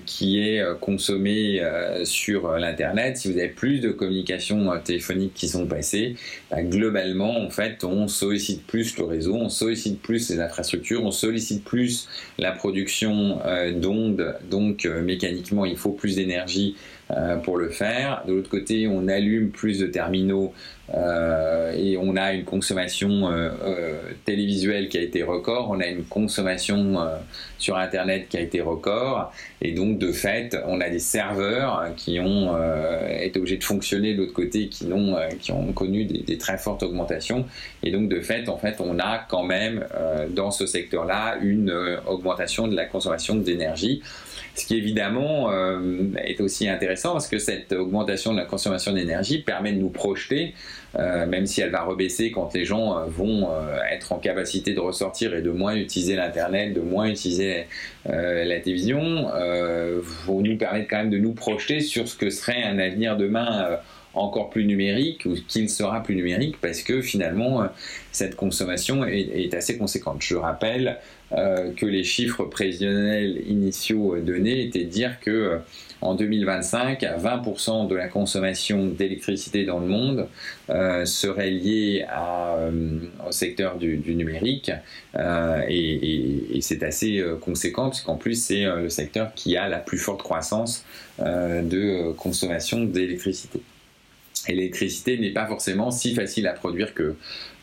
[0.06, 1.62] qui est consommé
[2.04, 6.16] sur l'Internet, si vous avez plus de communications téléphoniques qui sont passées,
[6.50, 11.12] bah, globalement, en fait, on sollicite plus le réseau, on sollicite plus les infrastructures, on
[11.12, 12.08] sollicite plus
[12.38, 13.40] la production
[13.76, 16.76] d'ondes, donc mécaniquement, il faut plus d'énergie
[17.44, 18.24] pour le faire.
[18.28, 20.54] De l'autre côté, on allume plus de terminaux
[20.94, 25.88] euh, et on a une consommation euh, euh, télévisuelle qui a été record, on a
[25.88, 26.98] une consommation
[27.58, 32.19] sur Internet qui a été record, et donc de fait, on a des serveurs qui
[32.19, 32.56] ont
[33.10, 36.58] été obligés de fonctionner de l'autre côté, qui, ont, qui ont connu des, des, très
[36.58, 37.45] fortes augmentations,
[37.84, 39.86] et donc de fait, en fait, on a quand même
[40.30, 41.73] dans ce secteur-là une
[42.08, 44.02] augmentation de la consommation d'énergie.
[44.56, 45.52] Ce qui évidemment
[46.18, 50.54] est aussi intéressant parce que cette augmentation de la consommation d'énergie permet de nous projeter
[50.98, 54.74] euh, même si elle va rebaisser quand les gens euh, vont euh, être en capacité
[54.74, 57.66] de ressortir et de moins utiliser l'Internet, de moins utiliser
[58.06, 59.30] la télévision,
[60.02, 63.78] vous nous permettre quand même de nous projeter sur ce que serait un avenir demain
[64.14, 67.68] encore plus numérique ou qu'il sera plus numérique parce que finalement
[68.12, 70.22] cette consommation est, assez conséquente.
[70.22, 70.98] Je rappelle
[71.32, 75.60] que les chiffres prévisionnels initiaux donnés étaient de dire que
[76.02, 80.28] en 2025, 20% de la consommation d'électricité dans le monde
[80.70, 84.72] euh, serait liée euh, au secteur du, numérique
[85.15, 90.22] euh, et, c'est assez conséquent puisqu'en plus c'est le secteur qui a la plus forte
[90.22, 90.86] croissance
[91.20, 93.62] de consommation d'électricité.
[94.48, 97.15] Et l'électricité n'est pas forcément si facile à produire que,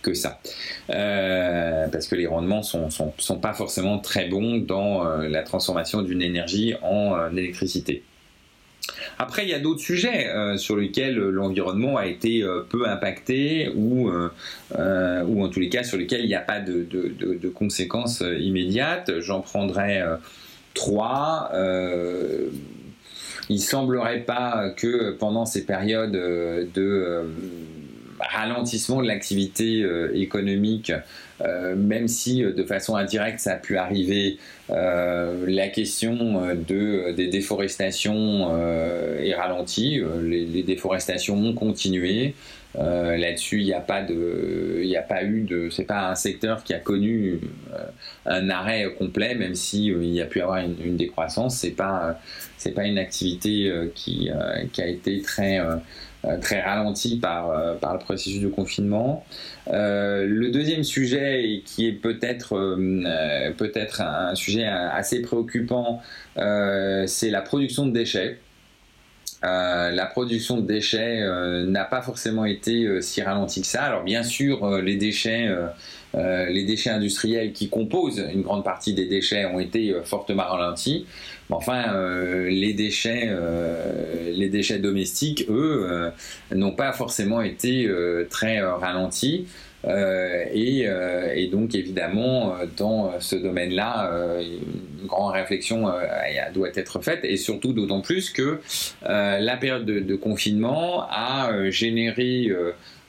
[0.07, 0.41] que ça.
[0.89, 6.75] parce que les rendements sont, sont, pas forcément très bons dans la transformation d'une énergie
[6.83, 8.03] en électricité.
[9.19, 13.71] Après, il y a d'autres sujets euh, sur lesquels l'environnement a été euh, peu impacté
[13.75, 17.49] ou, euh, ou en tous les cas sur lesquels il n'y a pas de, de,
[17.49, 19.21] conséquences immédiates.
[19.21, 20.03] J'en prendrai
[20.75, 21.51] trois.
[23.49, 27.25] il semblerait pas que pendant ces périodes de
[28.21, 30.93] ralentissement de l'activité économique,
[31.77, 38.51] même si de façon indirecte ça a pu arriver, la question de, des déforestations
[39.19, 42.35] est ralentie, les, déforestations ont continué.
[42.75, 46.63] Là-dessus, il n'y a pas de, il a pas eu de, c'est pas un secteur
[46.63, 47.41] qui a connu
[48.27, 51.57] un arrêt complet, même si il y a pu avoir une, décroissance.
[51.57, 52.19] C'est pas,
[52.59, 55.77] c'est pas une activité qui, a été très euh,
[56.41, 59.25] très ralenti par, euh, par le processus de confinement.
[59.69, 62.77] Euh, le deuxième sujet, qui est peut-être
[63.57, 66.01] peut-être un sujet assez préoccupant,
[66.37, 68.39] c'est la production de déchets.
[69.43, 71.21] la production de déchets
[71.67, 73.83] n'a pas forcément été si ralentie que ça.
[73.83, 75.49] Alors bien sûr, les déchets,
[76.17, 81.07] les déchets industriels qui composent une grande partie des déchets ont été fortement ralentis
[81.51, 86.11] enfin, euh, les déchets, euh, les déchets domestiques, eux, euh,
[86.55, 87.89] n'ont pas forcément été
[88.31, 89.47] très ralentis.
[89.85, 95.89] Et, donc évidemment dans ce domaine-là, une grande réflexion
[96.55, 98.59] doit être faite et surtout d'autant plus que
[99.03, 102.51] la période de, confinement a généré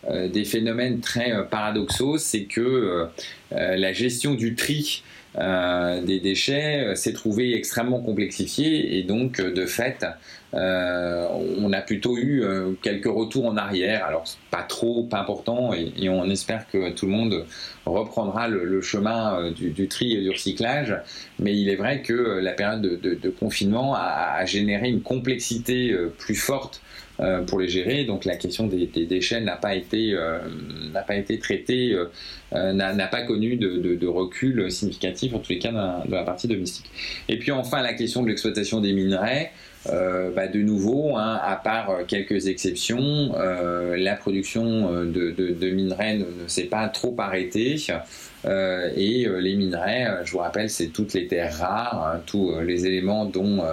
[0.10, 3.08] des phénomènes très paradoxaux, c'est que
[3.52, 5.04] la gestion du tri
[5.40, 10.04] euh, des déchets euh, s'est trouvé extrêmement complexifié et donc euh, de fait
[10.54, 12.44] on a plutôt eu
[12.82, 14.06] quelques retours en arrière.
[14.06, 17.46] Alors pas trop pas important et, on espère que tout le monde
[17.86, 20.96] reprendra le, chemin du, tri et du recyclage.
[21.38, 26.82] Mais il est vrai que la période de, confinement a, généré une complexité plus forte
[27.20, 28.04] euh, pour les gérer.
[28.04, 30.38] Donc la question des, déchets n'a pas été euh,
[30.94, 31.98] n'a pas été traitée,
[32.54, 36.86] euh, n'a pas connu de, recul significatif en tous les cas dans la, partie domestique.
[37.28, 39.52] Et puis enfin la question de l'exploitation des minerais.
[40.36, 43.34] Bah, de nouveau, hein, à part quelques exceptions,
[43.96, 47.78] la production de, minerais ne, s'est pas trop arrêtée.
[48.46, 53.24] et les minerais, je vous rappelle, c'est toutes les terres rares, hein, tous les éléments
[53.24, 53.64] dont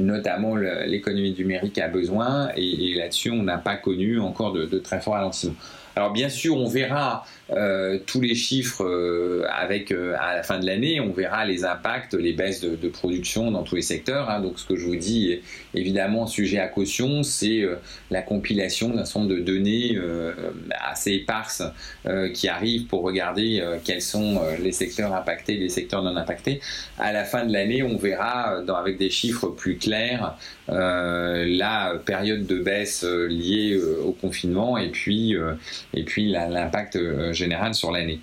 [0.00, 5.00] notamment l'économie numérique a besoin, et, là-dessus, on n'a pas connu encore de, de très
[5.00, 5.54] fort ralentissement.
[5.96, 10.58] Alors bien sûr, on verra euh, tous les chiffres euh, avec euh, à la fin
[10.58, 14.30] de l'année, on verra les impacts, les baisses de, production dans tous les secteurs.
[14.30, 14.40] Hein.
[14.40, 15.40] Donc ce que je vous dis,
[15.74, 17.64] évidemment, sujet à caution, c'est
[18.10, 19.98] la compilation d'un certain nombre de données
[20.80, 21.62] assez éparses
[22.32, 26.60] qui arrivent pour regarder quels sont les secteurs impactés, les secteurs non impactés.
[26.98, 30.36] À la fin de l'année, on verra dans, avec des chiffres plus clairs
[30.68, 35.34] la période de baisse liée au confinement et puis
[35.94, 36.98] et puis l'impact
[37.32, 37.43] général
[37.74, 38.20] sur l'année.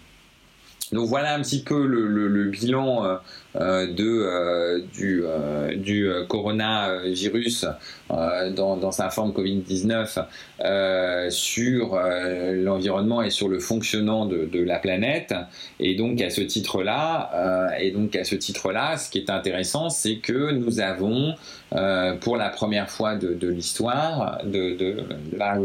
[0.92, 3.16] Donc voilà un petit peu le, bilan euh,
[3.56, 7.66] euh, de, euh, du, coronavirus
[8.10, 15.34] dans, sa forme Covid-19 sur l'environnement et sur le fonctionnement de, la planète.
[15.80, 20.18] Et donc à ce titre-là, et donc à ce titre-là, ce qui est intéressant, c'est
[20.18, 21.36] que nous avons
[22.20, 24.76] pour la première fois de, l'histoire, de,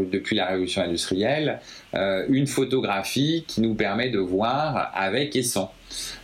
[0.09, 1.59] depuis la révolution industrielle,
[1.93, 5.73] une photographie qui nous permet de voir avec et sans.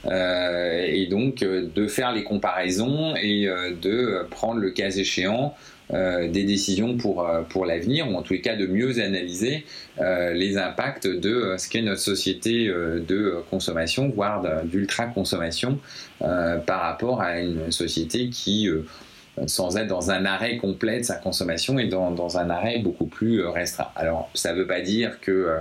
[0.06, 5.56] Euh, et donc euh, de faire les comparaisons et euh, de prendre le cas échéant
[5.92, 9.64] des décisions pour, pour l'avenir, ou en tous les cas de mieux analyser
[10.00, 15.78] les impacts de ce qu'est notre société de consommation, voire d'ultra-consommation,
[16.20, 18.70] par rapport à une société qui
[19.46, 23.06] sans être dans un arrêt complet de sa consommation et dans, dans un arrêt beaucoup
[23.06, 23.90] plus restreint.
[23.96, 25.60] Alors, ça ne veut pas dire que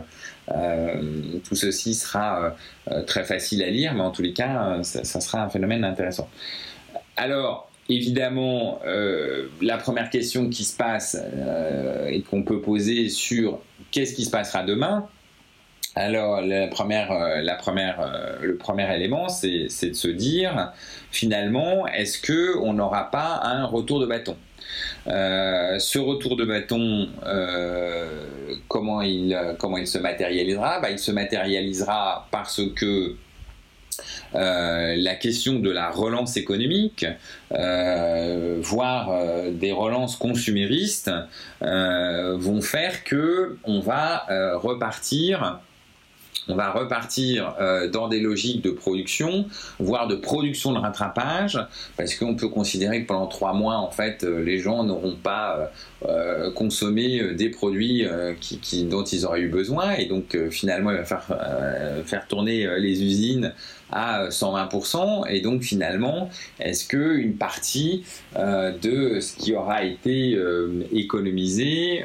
[0.54, 2.54] euh, tout ceci sera
[2.90, 6.28] euh, très facile à lire, mais en tous les cas, ça, sera un phénomène intéressant.
[7.16, 11.16] Alors, évidemment, euh, la première question qui se passe
[12.08, 13.60] et qu'on peut poser sur
[13.90, 15.08] qu'est-ce qui se passera demain,
[15.94, 16.70] alors, le
[18.56, 20.72] premier élément, c'est de se dire,
[21.10, 22.22] finalement, est-ce
[22.56, 24.36] qu'on n'aura pas un retour de bâton?
[25.08, 28.24] Euh, ce retour de bâton, euh,
[28.68, 29.36] comment, il,
[29.86, 30.80] se matérialisera?
[30.80, 33.16] Bah, Il se matérialisera parce que
[34.34, 37.04] euh, la question de la relance économique,
[37.50, 39.12] voire
[39.50, 41.10] des relances consuméristes,
[41.60, 45.60] vont faire que on va repartir
[46.48, 49.46] on va repartir euh, dans des logiques de production,
[49.78, 51.58] voire de production de rattrapage,
[51.96, 55.70] parce qu'on peut considérer que pendant trois mois, en fait, euh, les gens n'auront pas
[56.06, 58.06] euh, consommé des produits
[58.84, 61.26] dont ils auraient eu besoin, et donc finalement, il va faire,
[62.04, 63.52] faire tourner les usines
[63.92, 65.28] à 120%.
[65.28, 70.38] Et donc finalement, est-ce qu'une partie de ce qui aura été
[70.92, 72.04] économisé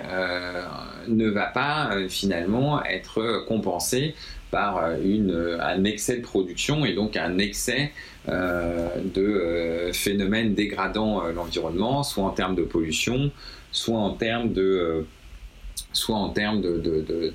[1.07, 4.15] ne va pas finalement être compensé
[4.51, 7.91] par une, un excès de production et donc un excès
[8.27, 13.31] de phénomènes dégradant l'environnement, soit en termes de pollution,
[13.71, 15.05] soit en termes de
[15.93, 16.61] soit en termes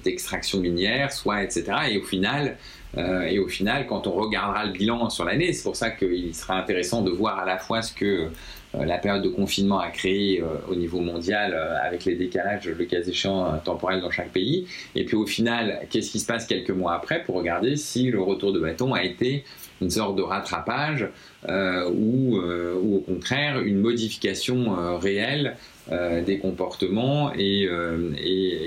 [0.05, 1.73] d'extraction de, minière, soit etc.
[1.91, 2.57] Et au final,
[2.99, 6.35] euh, et au final, quand on regardera le bilan sur l'année, c'est pour ça qu'il
[6.35, 8.29] sera intéressant de voir à la fois ce que
[8.75, 12.85] euh, la période de confinement a créé euh, au niveau mondial avec les décalages, le
[12.85, 16.71] cas échéant, temporels dans chaque pays, et puis au final, qu'est-ce qui se passe quelques
[16.71, 19.45] mois après pour regarder si le retour de bâton a été
[19.81, 21.09] une sorte de rattrapage
[21.49, 25.57] ou, au contraire une modification réelle
[25.91, 28.11] euh, des comportements et, euh,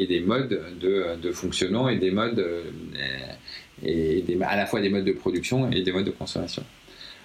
[0.05, 5.71] des modes de, fonctionnement et des modes euh, à la fois des modes de production
[5.71, 6.63] et des modes de consommation.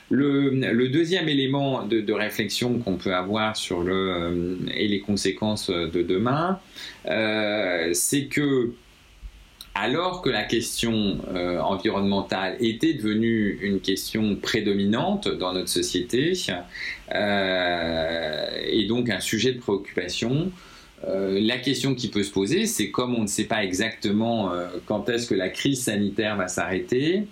[0.09, 5.71] Le, le deuxième élément de, de réflexion qu'on peut avoir sur le et les conséquences
[5.71, 6.61] de demain,
[7.05, 8.71] c'est que
[9.75, 16.33] alors que la question euh, environnementale était devenue une question prédominante dans notre société
[17.15, 20.51] euh, et donc un sujet de préoccupation,
[21.07, 24.53] euh, la question qui peut se poser, c'est comme on ne sait pas exactement
[24.87, 27.27] quand est-ce que la crise sanitaire va s'arrêter,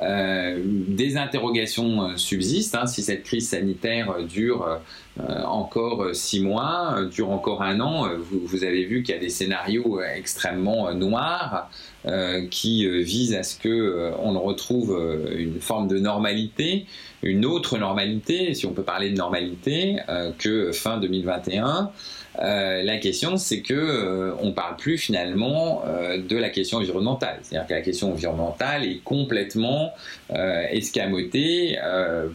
[0.00, 2.74] des interrogations subsistent.
[2.74, 4.80] Hein, si cette crise sanitaire dure
[5.18, 10.00] encore six mois, dure encore un an, vous avez vu qu'il y a des scénarios
[10.00, 11.68] extrêmement noirs.
[12.04, 15.00] Euh, qui euh, vise à ce que euh, on retrouve
[15.38, 16.86] une forme de normalité,
[17.22, 19.98] une autre normalité, si on peut parler de normalité,
[20.38, 21.92] que fin 2021.
[22.38, 25.82] La question, c'est que on parle plus finalement
[26.16, 27.38] de la question environnementale.
[27.42, 29.92] C'est-à-dire que la question environnementale est complètement
[30.30, 31.78] escamotée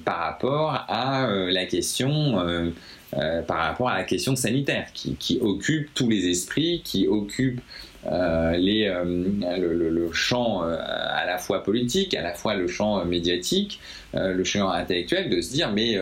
[0.05, 2.73] par rapport à la question.
[3.47, 7.61] par rapport à la question sanitaire qui, qui, occupe tous les esprits, qui occupe euh,
[8.05, 9.03] les, euh,
[9.57, 13.79] le, champ euh, à la fois politique, à la fois le champ médiatique,
[14.13, 15.97] le champ intellectuel, de se dire mais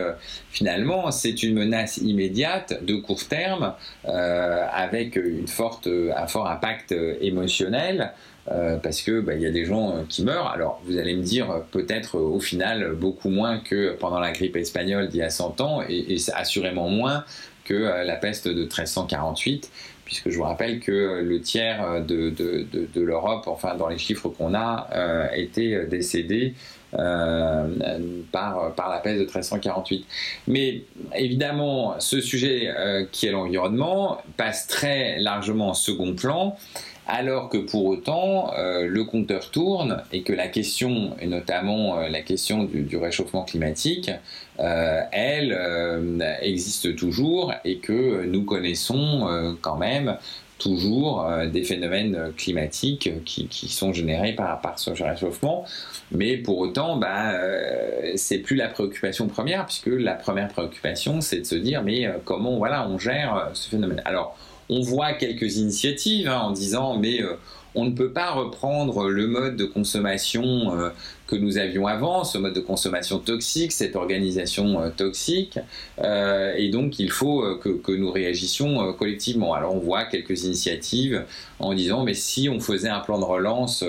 [0.50, 8.12] finalement c'est une menace immédiate de court terme avec une forte, un fort impact émotionnel.
[8.46, 10.48] parce que bah, il y a des gens qui meurent.
[10.48, 15.08] Alors vous allez me dire peut-être au final beaucoup moins que pendant la grippe espagnole
[15.08, 17.24] d'il y a 100 ans et, et assurément moins
[17.64, 19.70] que la peste de 1348
[20.06, 24.54] puisque je vous rappelle que le tiers de, de, l'Europe, enfin dans les chiffres qu'on
[24.54, 26.54] a, euh, était décédé
[26.94, 27.66] euh,
[28.32, 30.06] par, par la peste de 1348.
[30.46, 30.82] Mais
[31.14, 36.56] évidemment, ce sujet euh, qui est l'environnement passe très largement en second plan
[37.06, 42.08] alors que pour autant euh, le compteur tourne et que la question, et notamment euh,
[42.08, 44.10] la question du, réchauffement climatique,
[44.58, 45.56] euh, elle
[46.42, 50.16] existe toujours et que nous connaissons quand même
[50.58, 55.66] toujours des phénomènes climatiques qui, sont générés par, ce réchauffement.
[56.10, 57.34] Mais pour autant, bah,
[58.14, 62.56] c'est plus la préoccupation première, puisque la première préoccupation, c'est de se dire, mais comment
[62.56, 67.34] voilà, on gère ce phénomène Alors, on voit quelques initiatives hein, en disant mais euh,
[67.74, 70.88] on ne peut pas reprendre le mode de consommation euh,
[71.26, 75.58] que nous avions avant, ce mode de consommation toxique, cette organisation euh, toxique,
[76.02, 79.54] et donc il faut que, nous réagissions collectivement.
[79.54, 81.24] Alors on voit quelques initiatives
[81.58, 83.84] en disant mais si on faisait un plan de relance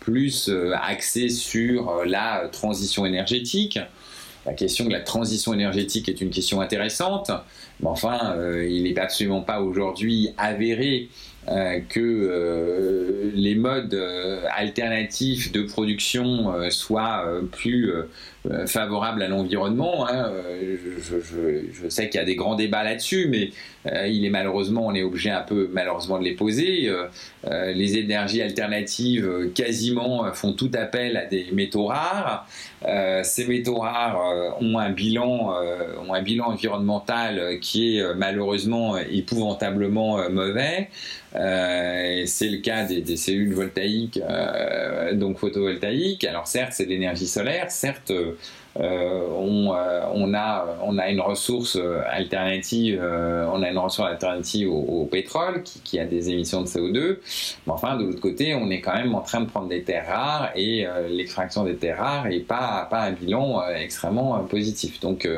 [0.00, 3.78] plus axé sur la transition énergétique,
[4.46, 7.30] la question de la transition énergétique est une question intéressante,
[7.80, 11.08] mais enfin, euh, il n'est absolument pas aujourd'hui avéré
[11.48, 13.98] euh, que euh, les modes
[14.54, 17.92] alternatifs de production soient plus
[18.66, 20.08] favorables à l'environnement.
[20.08, 20.30] Hein.
[20.62, 23.50] Je, sais qu'il y a des grands débats là-dessus, mais
[24.08, 26.90] il est malheureusement, on est obligé un peu malheureusement de les poser.
[27.50, 32.46] les énergies alternatives quasiment font tout appel à des métaux rares.
[33.22, 35.54] ces métaux rares ont un bilan,
[36.06, 40.88] ont un bilan environnemental qui est euh, malheureusement épouvantablement euh, mauvais.
[41.34, 44.20] Euh, c'est le cas des, cellules voltaïques,
[45.14, 46.24] donc photovoltaïques.
[46.24, 48.37] Alors certes, c'est l'énergie solaire, certes, euh,
[48.76, 51.78] on, euh, on, a, on a une ressource
[52.10, 57.18] alternative, euh, on a une ressource alternative au, pétrole qui, a des émissions de CO2.
[57.66, 60.06] Mais enfin, de l'autre côté, on est quand même en train de prendre des terres
[60.06, 65.00] rares et l'extraction des terres rares n'est pas, pas un bilan extrêmement positif.
[65.00, 65.28] Donc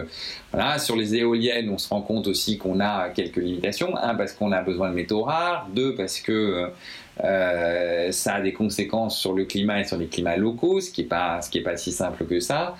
[0.52, 3.96] voilà, sur les éoliennes, on se rend compte aussi qu'on a quelques limitations.
[3.96, 5.68] Un, parce qu'on a besoin de métaux rares.
[5.72, 6.70] Deux, parce que
[7.22, 11.08] ça a des conséquences sur le climat et sur les climats locaux, ce qui n'est
[11.08, 12.76] pas, ce qui est pas si simple que ça.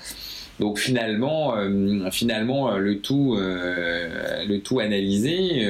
[0.59, 1.55] Donc finalement,
[2.11, 5.69] finalement le tout, le tout analysé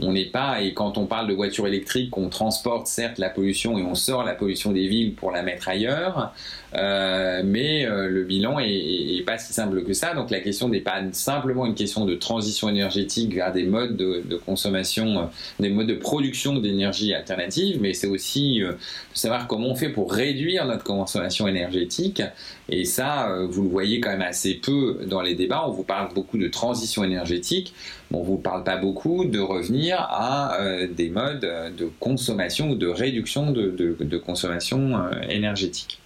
[0.00, 3.78] on n'est pas, et quand on parle de voitures électriques, on transporte certes la pollution
[3.78, 6.34] et on sort la pollution des villes pour la mettre ailleurs,
[6.74, 10.14] euh, mais euh, le bilan est, pas si simple que ça.
[10.14, 14.36] Donc la question n'est pas simplement une question de transition énergétique vers des modes de,
[14.44, 15.24] consommation, euh,
[15.60, 18.76] des modes de production d'énergie alternative, mais c'est aussi de
[19.14, 22.22] savoir comment on fait pour réduire notre consommation énergétique.
[22.68, 25.64] Et ça, vous le voyez quand même assez peu dans les débats.
[25.66, 27.74] On vous parle beaucoup de transition énergétique,
[28.10, 30.56] mais on vous parle pas beaucoup de revenir à
[30.90, 31.40] des modes
[31.76, 34.94] de consommation ou de réduction de consommation
[35.28, 36.01] énergétique.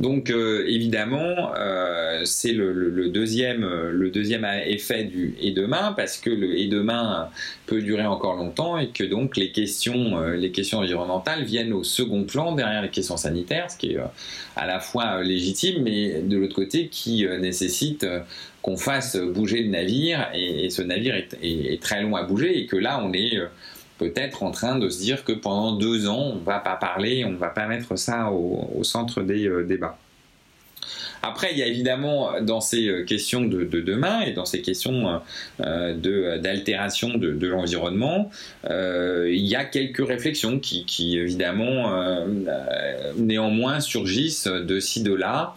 [0.00, 6.28] Donc euh, évidemment, euh, c'est le, deuxième, le deuxième effet du et demain, parce que
[6.28, 7.30] le et demain
[7.64, 11.82] peut durer encore longtemps et que donc les questions, euh, les questions environnementales viennent au
[11.82, 13.98] second plan derrière les questions sanitaires, ce qui est
[14.54, 18.06] à la fois légitime, mais de l'autre côté qui nécessite
[18.60, 22.66] qu'on fasse bouger le navire et, ce navire est, est, très long à bouger et
[22.66, 23.38] que là on est
[23.98, 27.24] peut-être en train de se dire que pendant deux ans, on ne va pas parler,
[27.24, 29.98] on ne va pas mettre ça au, centre des euh, débats.
[31.22, 35.20] Après, il y a évidemment dans ces euh, questions de, demain et dans ces questions
[35.60, 38.30] euh, d'altération de, l'environnement,
[38.68, 42.26] il y a quelques réflexions qui, évidemment,
[43.16, 45.56] néanmoins surgissent de ci, de là,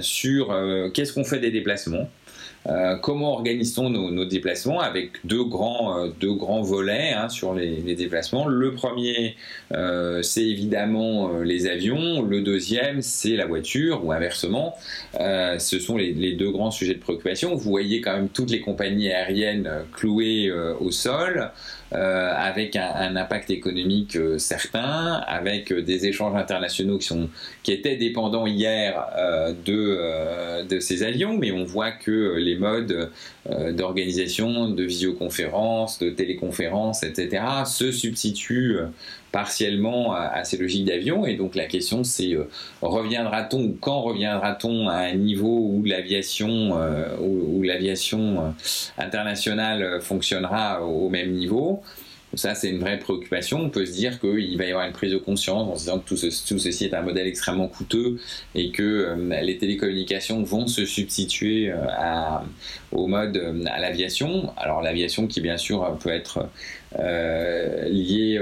[0.00, 0.54] sur
[0.94, 2.08] qu'est-ce qu'on fait des déplacements.
[2.68, 8.46] Euh, comment organise-t-on nos, déplacements avec deux grands, euh, volets hein, sur les, déplacements.
[8.46, 9.36] Le premier,
[9.72, 12.22] euh, c'est évidemment les avions.
[12.22, 14.76] Le deuxième, c'est la voiture ou inversement.
[15.14, 17.54] ce sont les, deux grands sujets de préoccupation.
[17.54, 21.50] Vous voyez quand même toutes les compagnies aériennes clouées au sol.
[21.94, 27.30] Euh, avec un, impact économique euh, certain, avec euh, des échanges internationaux qui, sont,
[27.62, 29.06] qui étaient dépendants hier
[29.64, 33.10] de, de ces avions, mais on voit que les modes
[33.70, 38.76] d'organisation, de visioconférence, de téléconférence, etc., se substituent
[39.32, 41.26] partiellement à, ces logiques d'avion.
[41.26, 42.36] Et donc la question c'est
[42.82, 46.78] reviendra-t-on ou quand reviendra-t-on à un niveau où l'aviation
[47.20, 48.54] où l'aviation
[48.96, 51.82] internationale fonctionnera au même niveau?
[52.34, 53.58] Ça, c'est une vraie préoccupation.
[53.58, 55.98] On peut se dire qu'il va y avoir une prise de conscience en se disant
[55.98, 58.20] que tout, ceci est un modèle extrêmement coûteux
[58.54, 61.76] et que euh, les télécommunications vont se substituer euh,
[62.92, 64.52] au mode euh, à l'aviation.
[64.58, 66.50] Alors l'aviation qui bien sûr peut être
[66.96, 68.40] liée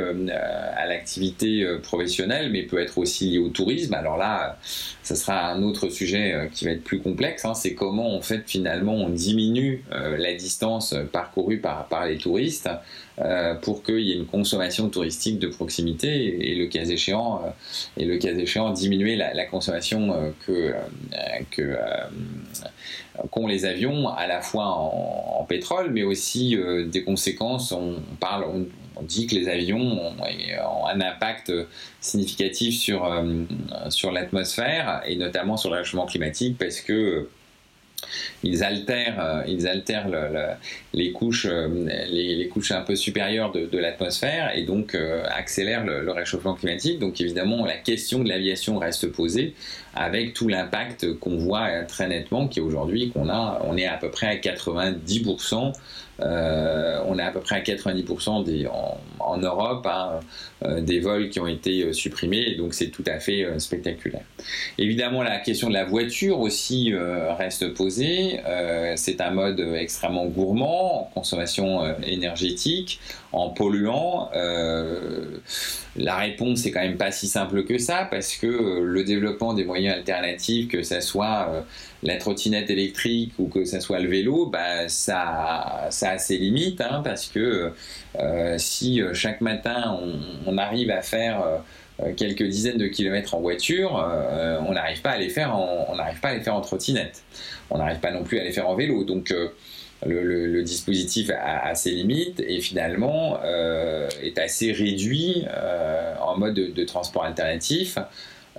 [0.76, 3.94] à l'activité professionnelle, mais peut être aussi liée au tourisme.
[3.94, 4.58] Alors là,
[5.02, 7.44] ça sera un autre sujet qui va être plus complexe.
[7.44, 7.54] Hein.
[7.54, 12.68] C'est comment en fait finalement on diminue la distance parcourue par, les touristes
[13.18, 17.48] euh, pour qu'il y ait une consommation touristique de proximité et, le cas échéant, euh,
[17.96, 20.30] et le cas échéant diminuer la, consommation euh,
[21.50, 21.66] que
[23.30, 27.70] qu'ont les avions à la fois en, pétrole mais aussi des conséquences.
[27.70, 28.44] On, parle
[28.96, 30.16] on, dit que les avions ont,
[30.88, 31.52] un impact
[32.00, 33.08] significatif sur,
[33.90, 37.28] sur l'atmosphère et notamment sur le réchauffement climatique parce que
[38.42, 40.08] ils altèrent, euh, ils altèrent
[40.92, 46.10] les, couches, euh, les, couches un peu supérieures de, l'atmosphère et donc euh, accélèrent le,
[46.10, 46.98] réchauffement climatique.
[46.98, 49.54] Donc évidemment, la question de l'aviation reste posée
[49.94, 53.96] avec tout l'impact qu'on voit très nettement, qui est aujourd'hui qu'on a, on est à
[53.96, 55.72] peu près à 90%
[56.20, 60.20] euh, on est à peu près à 90% des, en, Europe hein,
[60.64, 64.22] euh, des vols qui ont été euh, supprimés, donc c'est tout à fait spectaculaire.
[64.78, 68.40] Évidemment, la question de la voiture aussi reste posée.
[68.96, 73.00] c'est un mode extrêmement gourmand en consommation énergétique,
[73.32, 74.30] en polluant.
[75.96, 79.64] la réponse n'est quand même pas si simple que ça, parce que le développement des
[79.64, 81.66] moyens alternatifs, que ce soit
[82.02, 86.80] la trottinette électrique ou que ce soit le vélo, bah, ça, ça a ses limites,
[86.80, 87.72] hein, parce que
[88.18, 89.98] euh, si euh, chaque matin
[90.46, 91.42] on, arrive à faire
[92.00, 93.92] euh, quelques dizaines de kilomètres en voiture,
[94.66, 97.22] on n'arrive pas à les faire en, on n'arrive pas à les faire en trottinette.
[97.70, 99.04] On n'arrive pas non plus à les faire en vélo.
[99.04, 99.34] Donc
[100.04, 105.46] le, dispositif a, ses limites et finalement est assez réduit
[106.20, 107.98] en mode de transport alternatif.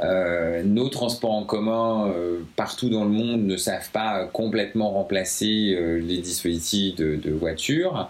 [0.04, 5.76] Euh, nos transports en commun euh, partout dans le monde ne savent pas complètement remplacer
[5.76, 8.10] euh, les dispositifs de, de voiture.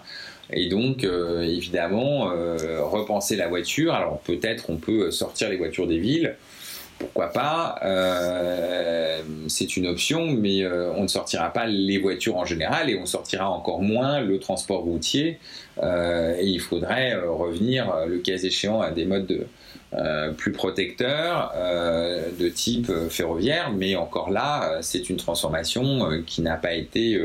[0.50, 2.32] Et donc, évidemment,
[2.80, 3.92] repenser la voiture.
[3.92, 6.36] Alors peut-être on peut sortir les voitures des villes.
[6.98, 7.78] pourquoi pas?
[9.46, 13.50] C'est une option, mais on ne sortira pas les voitures en général et on sortira
[13.50, 15.38] encore moins le transport routier.
[15.82, 19.46] et il faudrait revenir, le cas échéant, à des modes de,
[19.94, 26.42] euh, plus protecteur euh, de type euh, ferroviaire, mais encore là, c'est une transformation qui
[26.42, 27.18] n'a pas été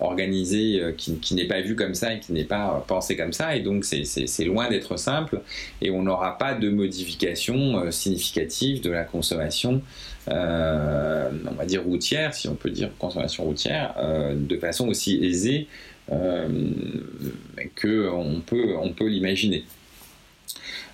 [0.00, 3.60] organisée, qui, n'est pas vue comme ça et qui n'est pas pensée comme ça, et
[3.60, 5.42] donc c'est loin d'être simple,
[5.82, 9.82] et on n'aura pas de modification significative de la consommation,
[10.28, 13.94] on va dire routière, si on peut dire consommation routière,
[14.34, 15.66] de façon aussi aisée
[16.08, 19.64] qu'on on peut l'imaginer.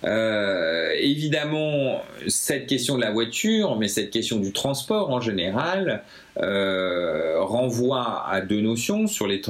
[0.04, 6.02] Euh, évidemment, cette question de la voiture, mais cette question du transport en général,
[6.42, 9.40] euh, renvoie à deux notions sur les,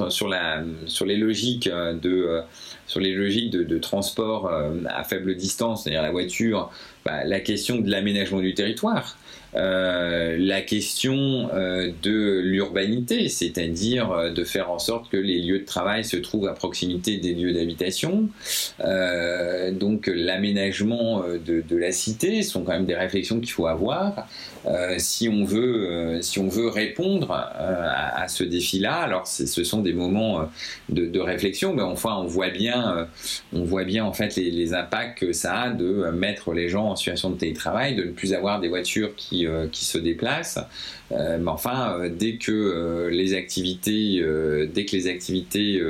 [1.17, 6.71] logiques de, transport euh, à faible distance, c'est-à-dire la voiture,
[7.03, 9.17] bah, la question de l'aménagement du territoire.
[9.55, 15.59] Euh, la question euh, de l'urbanité, c'est-à-dire euh, de faire en sorte que les lieux
[15.59, 18.27] de travail se trouvent à proximité des lieux d'habitation.
[19.71, 24.27] donc l'aménagement de, la cité sont quand même des réflexions qu'il faut avoir
[24.97, 28.95] si on veut si on veut répondre à, ce défi-là.
[28.95, 30.47] Alors ce sont des moments
[30.89, 33.07] de, réflexion, mais enfin on voit bien
[33.53, 36.87] on voit bien en fait les, les impacts que ça a de mettre les gens
[36.89, 40.59] en situation de télétravail, de ne plus avoir des voitures qui euh, qui, se déplacent.
[41.11, 44.23] Euh, mais enfin, euh, dès que les activités,
[44.73, 45.81] dès que les activités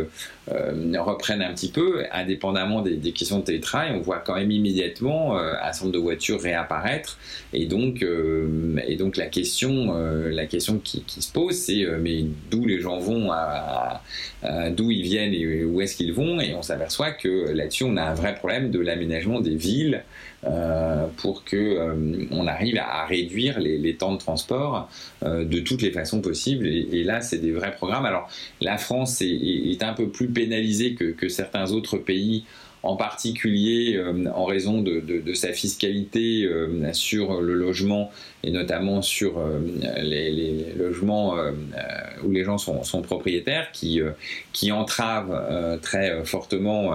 [0.47, 5.73] reprennent un petit peu, indépendamment des, questions de télétravail, on voit quand même immédiatement un
[5.73, 7.17] centre de voitures réapparaître.
[7.53, 8.05] Et donc,
[8.87, 9.93] et donc la question,
[10.29, 13.31] la question qui, se pose, c'est mais d'où les gens vont,
[14.71, 16.39] d'où ils viennent et où est-ce qu'ils vont?
[16.39, 20.03] Et on s'aperçoit que là-dessus, on a un vrai problème de l'aménagement des villes.
[20.47, 24.87] Euh, pour que euh, on arrive à, réduire les, temps de transport
[25.23, 26.67] euh, de toutes les façons possibles.
[26.67, 28.05] Et, là, c'est des vrais programmes.
[28.05, 28.29] Alors,
[28.61, 32.43] la France est, un peu plus pénalisée que, certains autres pays
[32.83, 33.99] en particulier
[34.35, 36.47] en raison de, sa fiscalité
[36.93, 38.11] sur le logement
[38.43, 39.41] et notamment sur
[39.97, 41.35] les, logements
[42.23, 44.01] où les gens sont, propriétaires qui,
[44.53, 46.93] qui entravent très fortement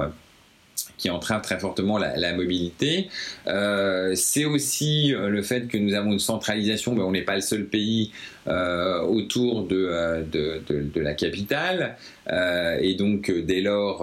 [0.97, 3.09] qui entrave très fortement la, mobilité.
[3.47, 7.35] Euh, c'est aussi euh, le fait que nous avons une centralisation, mais on n'est pas
[7.35, 8.13] le seul pays
[8.47, 11.97] euh, autour de, de, la capitale.
[12.81, 14.03] et donc, dès lors,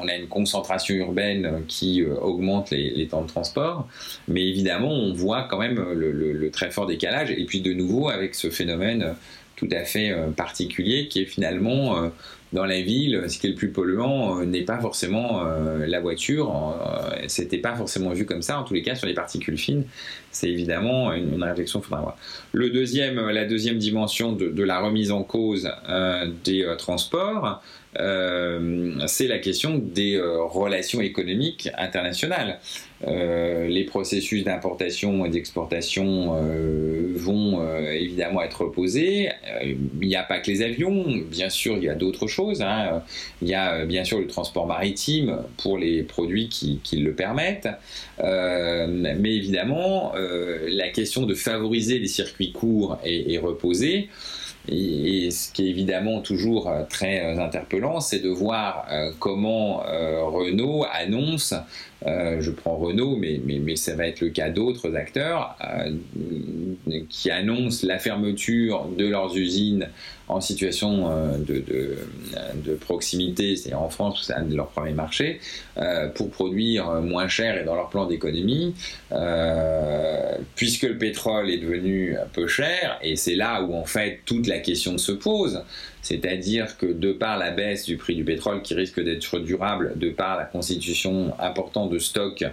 [0.00, 3.88] on a une concentration urbaine qui augmente les, temps de transport.
[4.28, 7.30] Mais évidemment, on voit quand même le, très fort décalage.
[7.30, 9.14] Et puis, de nouveau, avec ce phénomène
[9.56, 12.10] tout à fait particulier qui est finalement
[12.54, 16.00] dans la ville, ce qui est le plus polluant euh, n'est pas forcément euh, la
[16.00, 16.54] voiture.
[16.54, 18.60] Euh, c'était pas forcément vu comme ça.
[18.60, 19.84] En tous les cas, sur les particules fines,
[20.30, 22.16] c'est évidemment une, réflexion qu'il faudra avoir.
[22.52, 25.68] Le deuxième, la deuxième dimension de, la remise en cause
[26.44, 27.62] des transports,
[27.94, 32.58] c'est la question des relations économiques internationales.
[33.06, 39.28] Euh, les processus d'importation et d'exportation euh, vont euh, évidemment être posés.
[39.62, 42.62] il n'y a pas que les avions, bien sûr, il y a d'autres choses.
[42.62, 43.02] Hein.
[43.42, 47.68] Il y a bien sûr le transport maritime pour les produits qui, le permettent.
[48.22, 54.08] mais évidemment, la question de favoriser les circuits courts est, reposée.
[54.68, 58.86] Et, ce qui est évidemment toujours très interpellant, c'est de voir
[59.18, 61.54] comment Renault annonce
[62.06, 65.92] euh, je prends Renault, mais, mais, ça va être le cas d'autres acteurs euh,
[67.08, 69.88] qui annoncent la fermeture de leurs usines
[70.28, 71.64] en situation euh, de,
[72.64, 75.40] de, proximité, c'est-à-dire en France, c'est leur premier marché,
[76.14, 78.74] pour produire moins cher et dans leur plan d'économie,
[80.54, 84.58] puisque le pétrole est devenu peu cher, et c'est là où en fait toute la
[84.58, 85.62] question se pose.
[86.04, 90.10] C'est-à-dire que de par la baisse du prix du pétrole qui risque d'être durable, de
[90.10, 92.44] par la constitution importante de stocks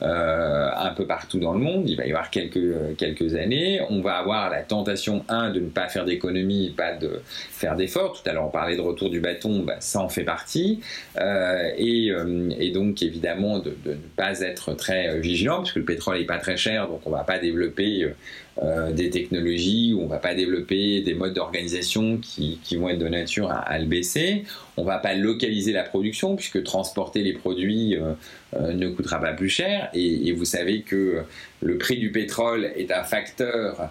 [0.00, 4.18] euh, un peu partout dans le monde, il va y avoir quelques, années, on va
[4.18, 8.20] avoir la tentation, un, de ne pas faire d'économie, pas de faire d'efforts.
[8.22, 10.80] Tout à l'heure, on parlait de retour du bâton, bah, ça en fait partie.
[11.16, 16.18] Euh, euh, et, donc, évidemment, de, de, ne pas être très vigilant, puisque le pétrole
[16.18, 18.08] n'est pas très cher, donc on ne va pas développer
[18.60, 23.06] euh, des technologies, où on va pas développer des modes d'organisation qui, vont être de
[23.06, 24.44] nature à, le baisser.
[24.76, 28.14] On va pas localiser la production puisque transporter les produits euh,
[28.56, 29.90] euh, ne coûtera pas plus cher.
[29.94, 31.22] Et, vous savez que
[31.60, 33.90] le prix du pétrole est un facteur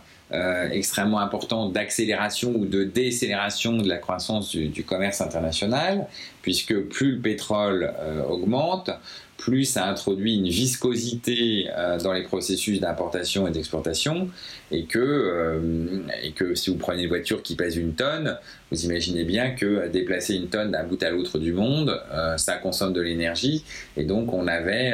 [0.74, 6.05] extrêmement important d'accélération ou de décélération de la croissance du, commerce international,
[6.41, 7.93] puisque plus le pétrole
[8.30, 8.89] augmente,
[9.38, 14.30] plus ça introduit une viscosité euh, dans les processus d'importation et d'exportation,
[14.72, 18.38] et que, euh, et que si vous prenez une voiture qui pèse une tonne,
[18.72, 22.56] vous imaginez bien que déplacer une tonne d'un bout à l'autre du monde, euh, ça
[22.56, 23.64] consomme de l'énergie,
[23.96, 24.94] et donc on avait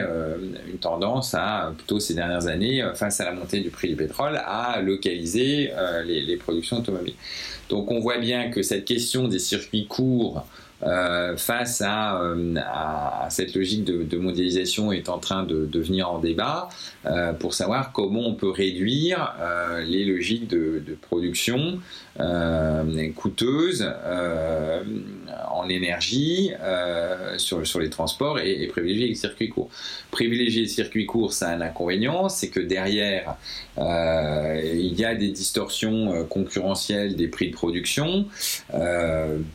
[0.67, 4.39] une tendance à, plutôt ces dernières années, face à la montée du prix du pétrole,
[4.45, 5.71] à localiser
[6.05, 7.15] les productions automobiles.
[7.69, 10.45] Donc on voit bien que cette question des circuits courts,
[10.85, 16.19] euh, face euh, à, cette logique de, mondialisation est en train de, de venir en
[16.19, 16.69] débat
[17.05, 19.35] euh, pour savoir comment on peut réduire
[19.85, 21.79] les logiques de, production
[23.15, 23.91] coûteuses
[25.49, 26.51] en énergie
[27.37, 29.69] sur, les transports et, privilégier les circuits courts.
[30.11, 33.35] Privilégier les circuits courts, ça a un inconvénient, c'est que derrière,
[33.77, 38.27] il y a des distorsions concurrentielles des prix de production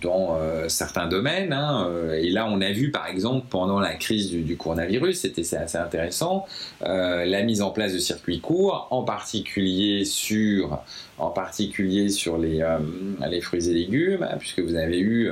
[0.03, 4.31] dans certains domaines Hein, euh, et là, on a vu, par exemple, pendant la crise
[4.31, 6.47] du, coronavirus, c'était assez intéressant,
[6.83, 10.81] euh, la mise en place de circuits courts, en particulier sur,
[11.19, 15.31] en particulier sur les, euh, fruits et légumes, hein, puisque vous avez eu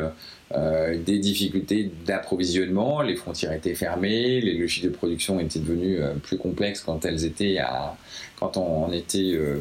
[0.55, 6.15] euh, des difficultés d'approvisionnement, les frontières étaient fermées, les logiques de production étaient devenues euh,
[6.23, 7.97] plus complexes quand elles étaient à,
[8.39, 9.57] quand on était euh,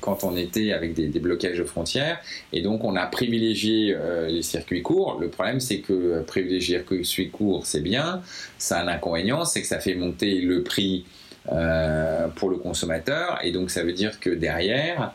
[0.00, 2.18] quand on était avec des, blocages de frontières.
[2.54, 3.94] Et donc on a privilégié
[4.28, 5.18] les circuits courts.
[5.20, 8.22] Le problème c'est que privilégier les circuits courts c'est bien,
[8.56, 11.04] ça a un inconvénient, c'est que ça fait monter le prix
[12.36, 13.38] pour le consommateur.
[13.42, 15.12] Et donc ça veut dire que derrière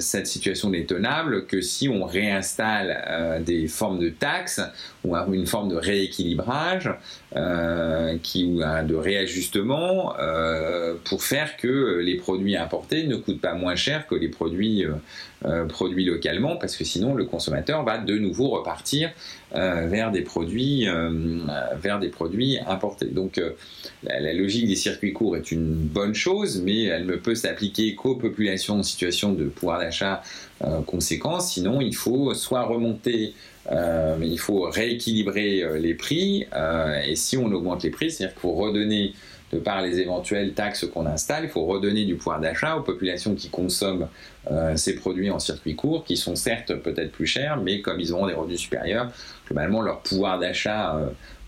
[0.00, 4.60] cette situation n'est tenable que si on réinstalle euh, des formes de taxes
[5.04, 6.90] ou une forme de rééquilibrage
[7.36, 10.14] euh, qui, ou de réajustement
[11.04, 14.84] pour faire que les produits importés ne coûtent pas moins cher que les produits
[15.68, 19.10] produits localement parce que sinon le consommateur va de nouveau repartir
[19.52, 20.86] vers des produits
[21.80, 23.06] vers des produits importés.
[23.06, 23.40] Donc
[24.02, 28.16] la, logique des circuits courts est une bonne chose, mais elle ne peut s'appliquer qu'aux
[28.16, 30.22] populations en situation de pouvoir d'achat
[30.62, 31.40] euh, conséquent.
[31.40, 33.34] Sinon, il faut soit remonter,
[33.70, 36.46] euh, mais il faut rééquilibrer euh, les prix.
[37.06, 39.14] et si on augmente les prix, c'est-à-dire qu'il faut redonner
[39.52, 43.34] de par les éventuelles taxes qu'on installe, il faut redonner du pouvoir d'achat aux populations
[43.34, 44.06] qui consomment
[44.76, 48.28] ces produits en circuit court, qui sont certes peut-être plus chers, mais comme ils auront
[48.28, 49.10] des revenus supérieurs,
[49.48, 51.00] globalement leur pouvoir d'achat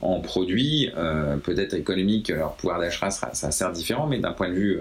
[0.03, 4.49] en produits, euh, peut-être économique, leur pouvoir d'achat sera, ça sert différent, mais d'un point
[4.49, 4.81] de vue,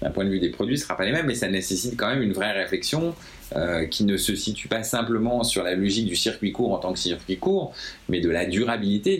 [0.00, 1.26] d'un point de vue des produits, ce sera pas les mêmes.
[1.26, 3.14] Mais ça nécessite quand même une vraie réflexion
[3.56, 6.92] euh, qui ne se situe pas simplement sur la logique du circuit court en tant
[6.92, 7.74] que circuit court,
[8.08, 9.18] mais de la durabilité,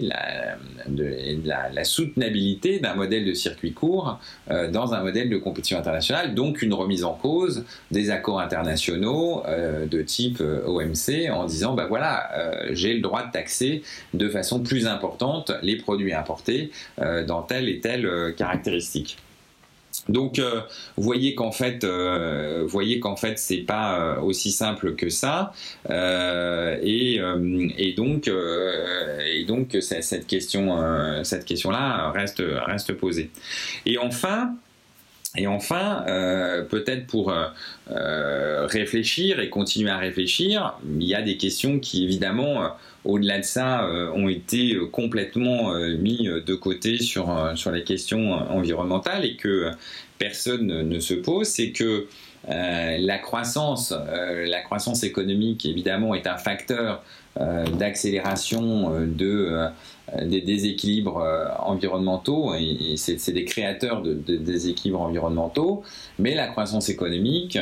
[0.88, 4.18] de la, soutenabilité d'un modèle de circuit court
[4.50, 9.42] euh, dans un modèle de compétition internationale, donc une remise en cause des accords internationaux
[9.46, 12.30] euh, de type OMC en disant, ben voilà,
[12.70, 13.82] j'ai le droit de taxer
[14.14, 16.70] de façon plus importante les produits importés
[17.26, 19.18] dans telle et telle caractéristique.
[20.08, 20.60] Donc, euh,
[20.96, 25.52] voyez qu'en fait, euh, voyez qu'en fait, c'est pas euh, aussi simple que ça,
[25.88, 27.20] et,
[27.96, 33.30] donc, et donc, cette question, cette question-là reste reste posée.
[33.86, 34.54] Et enfin.
[35.36, 36.04] Et enfin,
[36.68, 37.32] peut-être pour
[37.88, 42.74] réfléchir et continuer à réfléchir, il y a des questions qui évidemment
[43.04, 47.84] au-delà de ça, euh, ont été euh, complètement euh, mis de côté sur, sur les
[47.84, 49.70] questions environnementales et que
[50.18, 52.06] personne ne se pose, c'est que
[52.48, 57.04] la croissance, la croissance économique évidemment est un facteur
[57.36, 59.68] d'accélération de
[60.22, 61.24] des déséquilibres
[61.60, 65.82] environnementaux et, c'est des créateurs de, déséquilibres environnementaux,
[66.18, 67.58] mais la croissance économique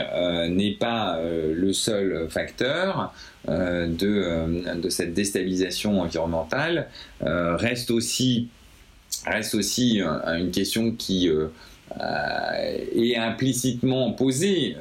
[0.49, 3.13] n'est pas le seul facteur.
[3.49, 6.89] Euh, de, euh, de, cette déstabilisation environnementale
[7.23, 8.49] euh, reste aussi,
[9.25, 11.31] reste aussi une question qui
[11.99, 14.77] est implicitement posée,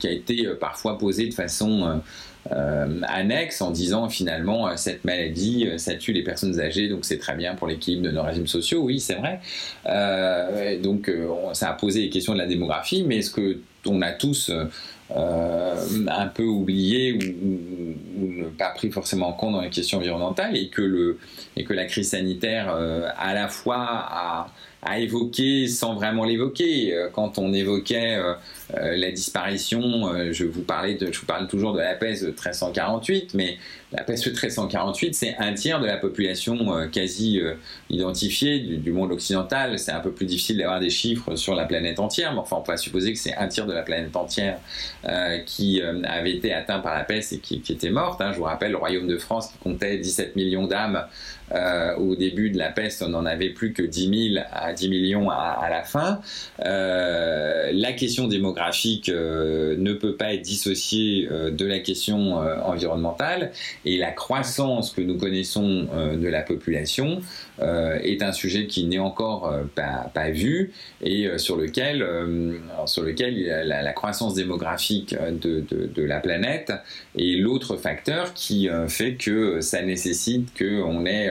[0.00, 2.00] qui a été parfois posée de façon
[2.50, 7.54] annexe en disant finalement cette maladie ça tue les personnes âgées donc c'est très bien
[7.54, 9.40] pour l'équilibre de nos régimes sociaux oui c'est vrai
[10.78, 11.10] donc
[11.52, 14.50] ça a posé les questions de la démographie mais est-ce que on a tous
[15.10, 15.74] euh,
[16.08, 20.82] un peu oublié ou, pas pris forcément en compte dans les questions environnementales et que,
[20.82, 21.18] le,
[21.56, 23.78] et que la crise sanitaire euh, à la fois
[24.82, 26.94] a, évoqué sans vraiment l'évoquer.
[26.94, 28.18] Euh, quand on évoquait
[28.74, 33.34] la disparition, je vous parlais de, je vous parle toujours de la peste de 1348,
[33.34, 33.56] mais
[33.92, 37.40] la peste de 1348, c'est un tiers de la population quasi
[37.88, 39.78] identifiée du, monde occidental.
[39.78, 42.62] C'est un peu plus difficile d'avoir des chiffres sur la planète entière, mais enfin on
[42.62, 44.58] peut supposer que c'est un tiers de la planète entière
[45.06, 48.20] euh, qui euh, avait été atteint par la peste et qui, était morte.
[48.20, 48.32] Hein.
[48.32, 51.04] Je vous rappelle le royaume de France qui comptait 17 millions d'âmes
[51.52, 54.88] Euh, au début de la peste, on n'en avait plus que 10 000 à 10
[54.88, 56.20] millions à, la fin.
[56.64, 63.52] Euh, la question démographique euh, ne peut pas être dissociée de la question environnementale
[63.84, 67.20] et la croissance que nous connaissons de la population
[67.60, 72.06] est un sujet qui n'est encore pas, vu et sur lequel,
[72.86, 76.72] sur lequel la, croissance démographique de, de la planète
[77.18, 81.30] est l'autre facteur qui fait que ça nécessite qu'on ait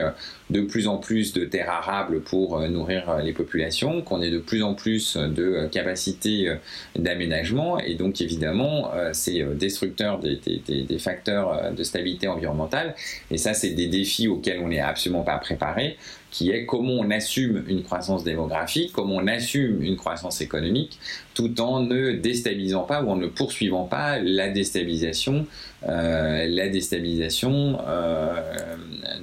[0.50, 4.30] de plus en plus de terres arables pour euh, nourrir euh, les populations, qu'on ait
[4.30, 6.52] de plus en plus de euh, capacités
[6.96, 12.94] d'aménagement, et donc évidemment, c'est destructeur des, des, facteurs de stabilité environnementale,
[13.30, 15.96] et ça, c'est des défis auxquels on n'est absolument pas préparé
[16.30, 20.98] qui est comment on assume une croissance démographique, comment on assume une croissance économique,
[21.34, 25.46] tout en ne déstabilisant pas ou en ne poursuivant pas la déstabilisation,
[25.88, 28.34] euh, la déstabilisation euh,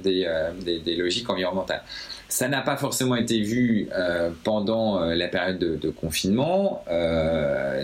[0.04, 1.82] euh, des, des, logiques environnementales.
[2.28, 3.88] Ça n'a pas forcément été vu
[4.42, 6.82] pendant la période de, confinement.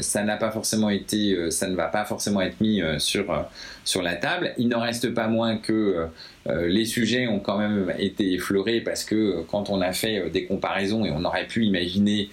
[0.01, 3.47] ça n'a pas forcément été, ça ne va pas forcément être mis sur
[3.85, 4.55] sur la table.
[4.59, 6.09] Il n'en reste pas moins que
[6.49, 10.19] euh, les sujets ont quand même été effleurés parce que euh, quand on a fait
[10.19, 12.31] euh, des comparaisons et on aurait pu imaginer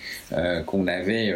[0.66, 1.36] qu'on avait,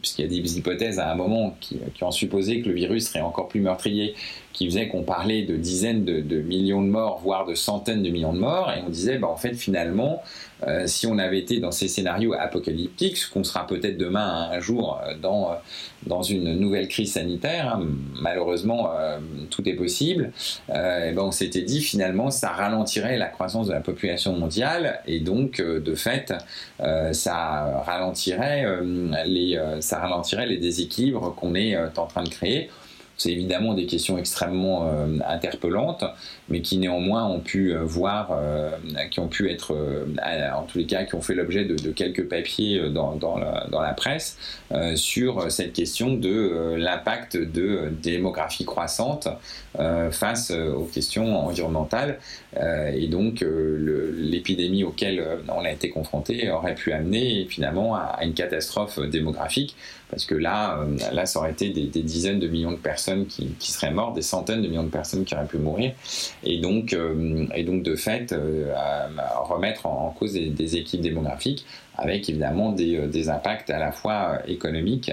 [0.00, 3.20] puisqu'il y a des hypothèses à un moment qui, ont supposé que le virus serait
[3.20, 4.14] encore plus meurtrier,
[4.52, 8.32] qui faisait qu'on parlait de dizaines de, millions de morts, voire de centaines de millions
[8.32, 10.22] de morts, et on disait, bah, en fait, finalement,
[10.66, 14.60] euh, si on avait été dans ces scénarios apocalyptiques, ce qu'on sera peut-être demain un
[14.60, 15.54] jour euh, dans, euh,
[16.06, 17.86] dans une nouvelle crise sanitaire, hein,
[18.20, 18.90] malheureusement
[19.50, 20.32] tout est possible,
[20.68, 25.20] et ben on s'était dit finalement ça ralentirait la croissance de la population mondiale et
[25.20, 26.32] donc de fait
[27.12, 28.66] ça ralentirait
[29.26, 32.70] les ça ralentirait les déséquilibres qu'on est en train de créer
[33.20, 36.04] c'est évidemment des questions extrêmement euh, interpellantes,
[36.50, 38.70] mais qui néanmoins ont pu euh, voir, euh,
[39.10, 39.74] qui ont pu être,
[40.54, 44.38] en tous les cas, qui ont fait l'objet de, quelques papiers dans, la, presse
[44.94, 49.28] sur cette question de l'impact de démographie croissante
[50.10, 52.18] face aux questions environnementales.
[52.56, 59.00] et donc, l'épidémie auquel on a été confronté aurait pu amener finalement à une catastrophe
[59.00, 59.76] démographique
[60.10, 63.54] parce que là, euh, là, ça aurait été des, dizaines de millions de personnes qui,
[63.60, 65.92] seraient mortes, des centaines de millions de personnes qui auraient pu mourir,
[66.44, 68.72] et donc, euh, et donc de fait, euh,
[69.42, 71.66] remettre en, cause des, équipes démographiques,
[71.96, 75.10] avec évidemment des, impacts à la fois économiques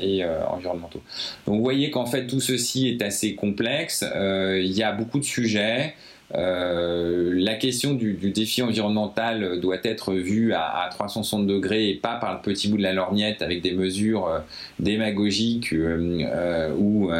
[0.00, 1.02] et environnementaux.
[1.46, 5.24] Donc vous voyez qu'en fait tout ceci est assez complexe, il y a beaucoup de
[5.24, 5.94] sujets.
[6.36, 12.34] Euh, la question du, défi environnemental doit être vue à, 360 degrés et pas par
[12.34, 14.38] le petit bout de la lorgnette avec des mesures euh,
[14.78, 17.10] démagogiques euh, ou,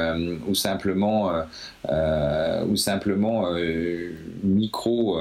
[0.48, 1.32] ou, simplement,
[1.88, 3.46] ou simplement
[4.42, 5.18] micro,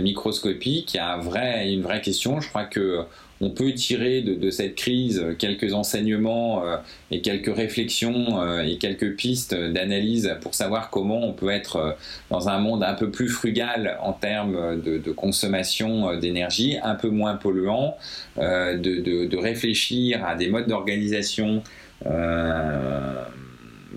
[0.00, 0.94] microscopiques.
[0.94, 2.40] Il y a un vrai, une vraie question.
[2.40, 3.04] Je crois que
[3.40, 6.76] on peut tirer de, cette crise quelques enseignements euh,
[7.10, 11.92] et quelques réflexions euh, et quelques pistes d'analyse pour savoir comment on peut être euh,
[12.30, 17.34] dans un monde un peu plus frugal en termes de, consommation d'énergie, un peu moins
[17.36, 17.96] polluant,
[18.36, 21.62] de, réfléchir à des modes d'organisation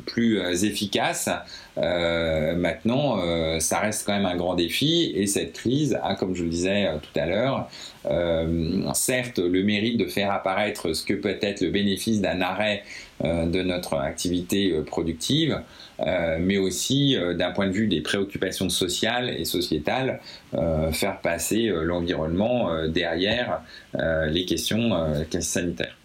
[0.05, 1.29] plus efficaces.
[1.75, 3.19] maintenant,
[3.59, 6.87] ça reste quand même un grand défi et cette crise a, comme je le disais
[7.01, 7.69] tout à l'heure,
[8.09, 12.83] euh, certes le mérite de faire apparaître ce que peut être le bénéfice d'un arrêt
[13.23, 15.61] euh, de notre activité euh, productive,
[16.39, 20.21] mais aussi d'un point de vue des préoccupations sociales et sociétales,
[20.91, 23.61] faire passer l'environnement derrière
[24.27, 24.91] les questions
[25.39, 25.97] sanitaires.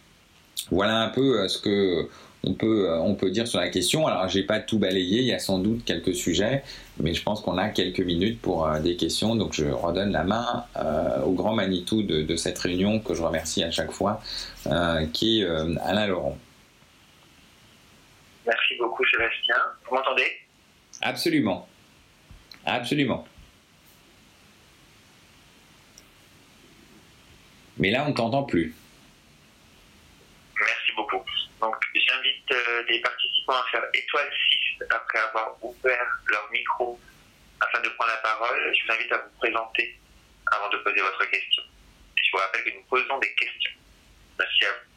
[0.70, 2.08] Voilà un peu ce que
[2.44, 4.06] on peut, euh, on peut dire sur la question.
[4.06, 6.64] Alors, j'ai pas tout balayé, il y a sans doute quelques sujets,
[6.98, 9.36] mais je pense qu'on a quelques minutes pour euh, des questions.
[9.36, 13.62] Donc, je redonne la main euh, au grand Manitou de, cette réunion que je remercie
[13.62, 14.20] à chaque fois,
[15.12, 15.46] qui est
[15.82, 16.38] Alain Laurent.
[18.46, 19.56] Merci beaucoup, Sébastien.
[19.88, 20.26] Vous m'entendez?
[21.02, 21.68] Absolument.
[22.64, 23.26] Absolument.
[27.78, 28.74] Mais là, on ne t'entend plus.
[30.58, 31.22] Merci beaucoup.
[31.60, 32.51] Donc, j'invite euh,
[32.88, 34.30] les participants à faire étoile
[34.78, 36.98] 6 après avoir ouvert leur micro
[37.60, 38.74] afin de prendre la parole.
[38.74, 39.98] Je vous invite à vous présenter
[40.50, 41.62] avant de poser votre question.
[42.16, 43.72] je vous rappelle que nous posons des questions.
[44.38, 44.90] Merci à vous.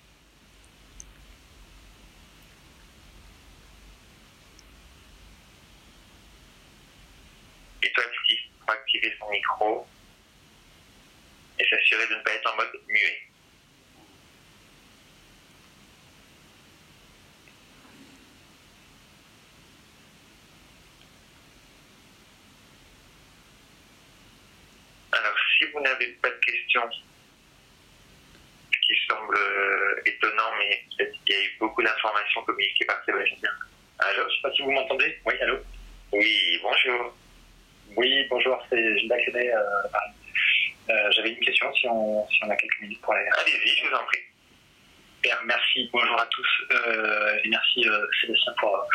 [7.84, 9.88] Étoile 6 pour activer son micro
[11.60, 13.35] et s'assurer de ne pas être en mode muet.
[25.82, 29.38] N'avez pas de questions, ce qui semble
[30.06, 33.52] étonnant, mais il y a eu beaucoup d'informations communiquées par Sébastien.
[34.00, 35.18] Allô, je ne sais pas si vous m'entendez.
[35.26, 35.58] Oui, allô
[36.12, 37.16] Oui, bonjour.
[37.96, 39.12] Oui, bonjour, c'est Gilles.
[39.14, 39.54] Euh,
[40.90, 43.28] euh, J'avais une question, si on, si on a quelques minutes pour aller.
[43.38, 44.20] Allez-y, je vous en prie.
[45.46, 46.48] Merci, bonjour à tous.
[46.72, 48.88] Euh, et merci euh, Sébastien pour,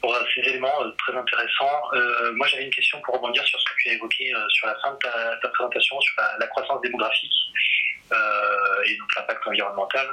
[0.00, 1.80] pour ces éléments euh, très intéressants.
[1.94, 4.74] Euh, moi, j'avais une question pour rebondir sur ce que tu as évoqué sur la
[4.76, 7.34] fin de ta, ta présentation, sur la, croissance démographique
[8.86, 10.06] et donc l'impact environnemental.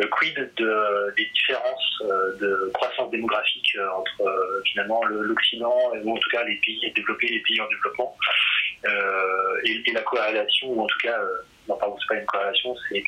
[0.00, 6.18] Euh, quid de, des différences euh, de croissance démographique euh, entre finalement l'Occident, ou en
[6.18, 8.16] tout cas les pays développés les pays en développement,
[9.64, 11.16] et, et, la corrélation, ou en tout cas,
[11.68, 13.04] non pardon, c'est pas une corrélation, c'est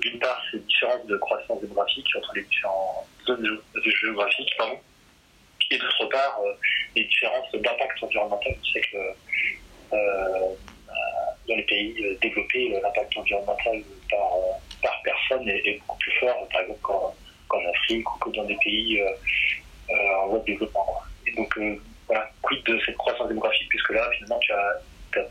[0.00, 4.56] d'une part ces différences de croissance démographique entre les différentes zones géographiques,
[5.70, 6.40] et d'autre part
[6.96, 8.54] les différences d'impact environnemental.
[8.58, 8.96] On sait que
[11.48, 16.80] dans les pays développés, l'impact environnemental par par personne est, beaucoup plus fort, par exemple
[16.82, 17.14] qu'en,
[17.68, 19.10] Afrique ou que dans des pays euh,
[19.90, 21.02] euh, en voie de développement.
[21.26, 25.28] Et donc, euh, voilà, quid de cette croissance démographique, puisque là, finalement, tu as,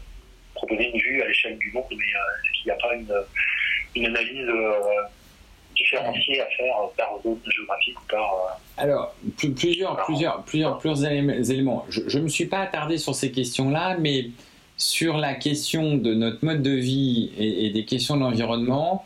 [0.54, 3.12] proposé une vue à l'échelle du monde, mais est-ce qu'il n'y a pas une,
[3.96, 4.48] une analyse
[5.76, 8.60] différenciée à faire par zone géographique ou par.
[8.78, 11.86] Alors, plusieurs, plusieurs, plusieurs, plusieurs éléments.
[11.90, 14.28] Je ne me suis pas attardé sur ces questions-là, mais
[14.78, 19.06] sur la question de notre mode de vie et, et des questions de l'environnement,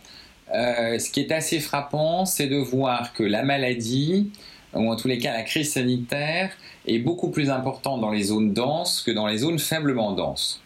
[0.53, 4.31] euh, ce qui est assez frappant, c'est de voir que la maladie,
[4.73, 6.51] ou en tous les cas la crise sanitaire,
[6.87, 10.61] est beaucoup plus importante dans les zones denses que dans les zones faiblement denses.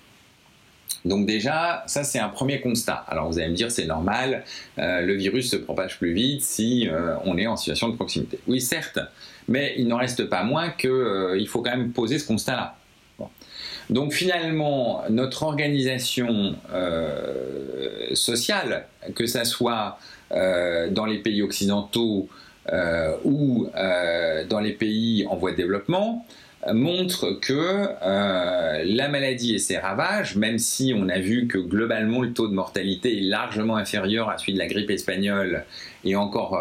[1.05, 3.05] Donc déjà, ça c'est un premier constat.
[3.07, 4.43] Alors vous allez me dire c'est normal,
[4.77, 8.39] euh, le virus se propage plus vite si euh, on est en situation de proximité.
[8.47, 8.99] Oui certes,
[9.47, 12.75] mais il n'en reste pas moins qu'il faut quand même poser ce constat-là.
[13.89, 18.85] Donc finalement, notre organisation euh, sociale,
[19.15, 19.97] que ce soit
[20.31, 22.29] euh, dans les pays occidentaux
[22.71, 23.67] euh, ou
[24.49, 26.25] dans les pays en voie de développement,
[26.73, 27.87] montre que
[28.83, 32.53] la maladie et ses ravages, même si on a vu que globalement le taux de
[32.53, 35.65] mortalité est largement inférieur à celui de la grippe espagnole
[36.03, 36.59] et encore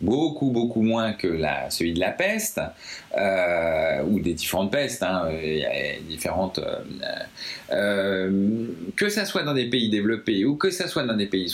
[0.00, 1.40] beaucoup beaucoup moins que
[1.70, 2.60] celui de la peste
[3.16, 5.28] euh, ou des différentes pestes, hein,
[6.08, 6.78] différentes, euh,
[7.72, 8.66] euh,
[8.96, 11.50] que ça soit dans des pays développés ou que ça soit dans des pays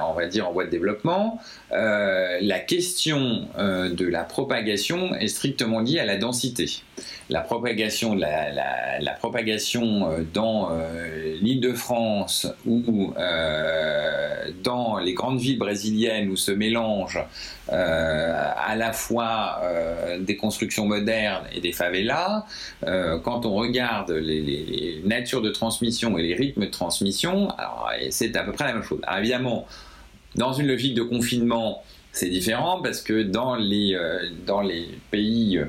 [0.00, 6.82] en voie de développement, la question de la propagation est strictement liée à la densité.
[7.28, 10.70] La propagation, la, propagation dans
[11.40, 13.12] l'Île-de-France ou
[14.62, 17.24] dans les grandes villes brésiliennes où se mélangent
[17.68, 19.60] à la fois
[20.20, 22.44] des constructions modernes et des favelas,
[22.86, 27.48] euh, quand on regarde les, natures de transmission et les rythmes de transmission,
[28.10, 29.00] c'est à peu près la même chose.
[29.16, 29.66] évidemment,
[30.36, 31.82] dans une logique de confinement,
[32.12, 35.60] c'est différent parce que dans les, euh, dans les pays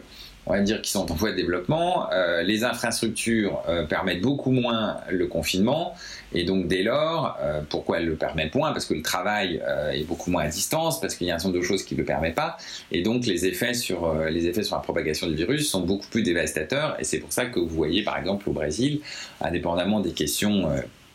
[0.46, 4.52] on va dire, qui sont en voie de développement, euh, les infrastructures euh, permettent beaucoup
[4.52, 5.94] moins le confinement,
[6.34, 8.72] et donc dès lors, euh, pourquoi elles le permettent moins?
[8.72, 9.62] Parce que le travail
[9.94, 11.94] est beaucoup moins à distance, parce qu'il y a un certain nombre de choses qui
[11.94, 12.58] ne le permettent pas,
[12.92, 16.24] et donc les effets, sur, les effets sur la propagation du virus sont beaucoup plus
[16.24, 19.02] dévastateurs, et c'est pour ça que vous voyez par exemple au Brésil,
[19.42, 20.70] indépendamment des questions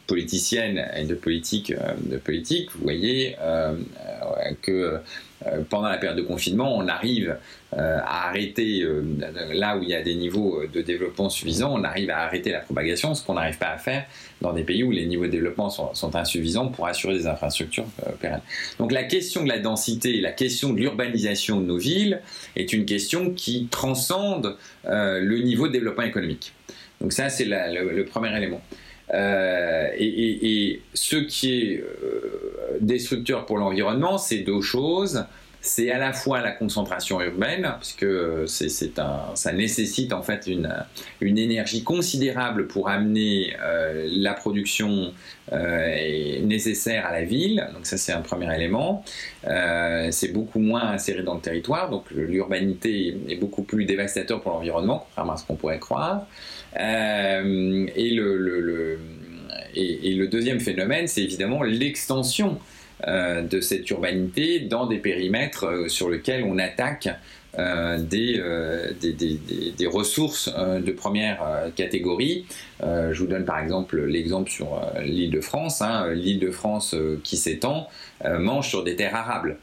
[0.07, 1.73] politiciennes et de politique,
[2.05, 3.37] de politique vous voyez
[4.63, 5.01] que
[5.69, 7.37] pendant la période de confinement, on arrive
[7.75, 9.03] euh, à arrêter, euh,
[9.53, 12.61] là où il y a des niveaux de développement suffisants, on arrive à arrêter la
[12.61, 14.07] propagation, ce qu'on n'arrive pas à faire
[14.41, 18.13] dans des pays où les niveaux de développement sont, insuffisants pour assurer des infrastructures euh,
[18.21, 18.41] pérennes.
[18.79, 22.23] Donc la question de la densité, la question de l'urbanisation de nos villes
[22.55, 26.53] est une question qui transcende le niveau de développement économique.
[27.01, 28.61] Donc ça, c'est le, premier élément.
[29.13, 31.85] Et, ce qui est
[32.81, 35.25] destructeur pour l'environnement, c'est deux choses
[35.67, 38.07] c'est à la fois la concentration urbaine, puisque
[38.47, 40.69] c'est, ça nécessite en fait une,
[41.21, 45.13] énergie considérable pour amener euh, la production
[45.53, 47.69] euh, nécessaire à la ville.
[47.75, 49.05] Donc ça c'est un premier élément.
[49.47, 54.53] Euh, c'est beaucoup moins inséré dans le territoire, donc l'urbanité est beaucoup plus dévastateur pour
[54.53, 56.27] l'environnement, contrairement à ce qu'on pourrait croire.
[56.75, 58.99] Et le,
[59.77, 62.59] et, le deuxième phénomène, c'est évidemment l'extension
[63.07, 67.11] euh, de cette urbanité dans des périmètres euh, sur lesquels on attaque
[67.59, 68.43] euh, des,
[69.77, 72.45] des, ressources de première catégorie.
[72.83, 75.81] je vous donne par exemple l'exemple sur l'île de France.
[75.81, 76.13] Hein.
[76.13, 77.89] L'île de France qui s'étend
[78.39, 79.57] mange sur des terres arables.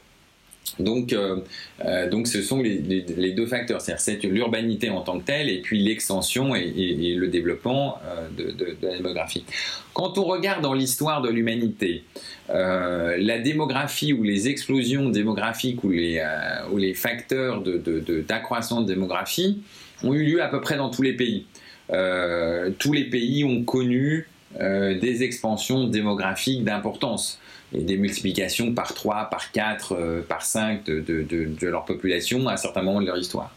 [0.78, 1.36] Donc, euh,
[1.84, 5.82] euh, donc ce sont les, deux facteurs, c'est-à-dire l'urbanité en tant que telle et puis
[5.82, 9.44] l'extension et, le développement euh, de, la démographie.
[9.92, 12.02] Quand on regarde dans l'histoire de l'humanité,
[12.48, 19.62] la démographie ou les explosions démographiques ou les, facteurs d'accroissement de, démographie
[20.02, 21.46] ont eu lieu à peu près dans tous les pays.
[21.88, 27.38] tous les pays ont connu des expansions démographiques d'importance
[27.74, 32.56] et des multiplications par 3, par 4, euh, par 5 de, leur population à un
[32.56, 33.54] certain moment de leur histoire.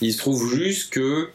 [0.00, 1.28] Il se trouve juste que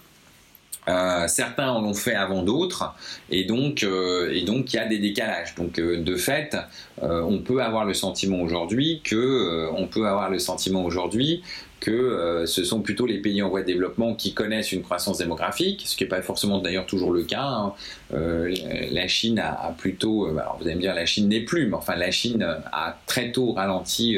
[0.88, 2.96] euh, certains en ont fait avant d'autres,
[3.30, 5.54] et donc euh, et donc il y a des décalages.
[5.56, 6.58] Donc de fait,
[7.02, 11.44] on peut avoir le sentiment aujourd'hui que on peut avoir le sentiment aujourd'hui
[11.82, 15.18] que euh, ce sont plutôt les pays en voie de développement qui connaissent une croissance
[15.18, 17.44] démographique, ce qui n'est pas forcément d'ailleurs toujours le cas.
[17.44, 17.74] Hein.
[18.14, 18.54] Euh,
[18.92, 21.76] la Chine a, plutôt, euh, alors vous allez me dire la Chine n'est plus, mais
[21.76, 24.18] enfin la Chine a très tôt ralenti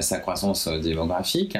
[0.00, 1.58] sa croissance démographique.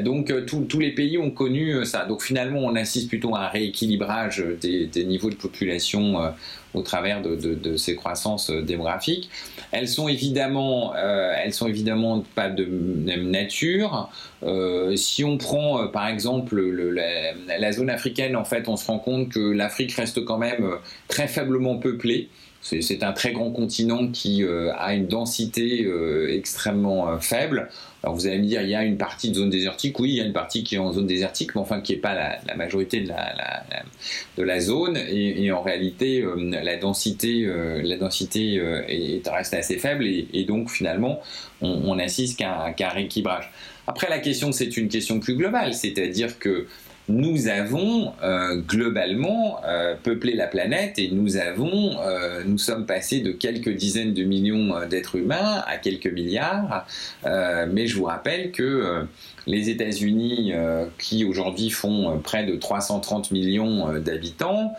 [0.00, 2.06] Donc tous les pays ont connu ça.
[2.06, 6.32] Donc finalement on assiste plutôt à un rééquilibrage des, des niveaux de population
[6.74, 9.30] au travers de, ces croissances euh, démographiques.
[9.72, 14.10] Elles sont évidemment, euh, sont évidemment pas de même nature.
[14.42, 19.28] Euh, si on prend par exemple la, zone africaine, en fait, on se rend compte
[19.28, 20.76] que l'Afrique reste quand même
[21.08, 22.28] très faiblement peuplée.
[22.62, 25.86] C'est un très grand continent qui a une densité
[26.30, 27.68] extrêmement faible.
[28.02, 30.16] Alors vous allez me dire, il y a une partie de zone désertique, oui, il
[30.16, 32.56] y a une partie qui est en zone désertique, mais enfin qui n'est pas la,
[32.56, 33.12] majorité de
[34.42, 40.68] la, zone, et, en réalité, euh, la densité, euh, euh, reste assez faible, et, donc
[40.68, 41.20] finalement,
[41.60, 43.52] on, assiste qu'à un rééquilibrage.
[43.86, 46.66] Après, la question, c'est une question plus globale, c'est-à-dire que
[47.08, 53.20] nous avons euh, globalement euh, peuplé la planète et nous avons, euh, nous sommes passés
[53.20, 56.86] de quelques dizaines de millions d'êtres humains à quelques milliards.
[57.24, 59.04] mais je vous rappelle que
[59.46, 64.74] les États-Unis, euh, qui aujourd'hui font euh, près de 330 millions euh, d'habitants,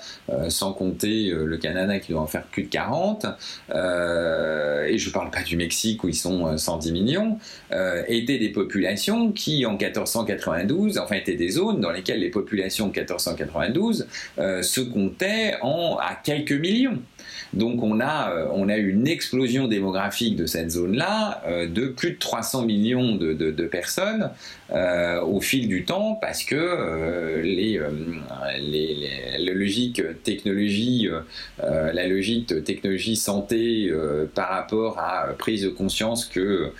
[0.49, 5.31] sans compter le Canada qui doit en faire plus de 40, et je ne parle
[5.31, 7.37] pas du Mexique où ils sont 110 millions,
[8.07, 12.89] étaient des populations qui, en 1492, enfin étaient des zones dans lesquelles les populations en
[12.89, 14.07] 1492
[14.37, 16.99] se comptaient en, à quelques millions.
[17.53, 22.11] Donc on a, euh, on a eu une explosion démographique de cette zone-là de plus
[22.11, 24.29] de 300 millions de, personnes
[24.73, 27.79] euh, au fil du temps parce que euh, les,
[29.37, 31.09] la logique technologie,
[31.59, 33.91] la logique technologie santé
[34.33, 36.71] par rapport à prise de conscience que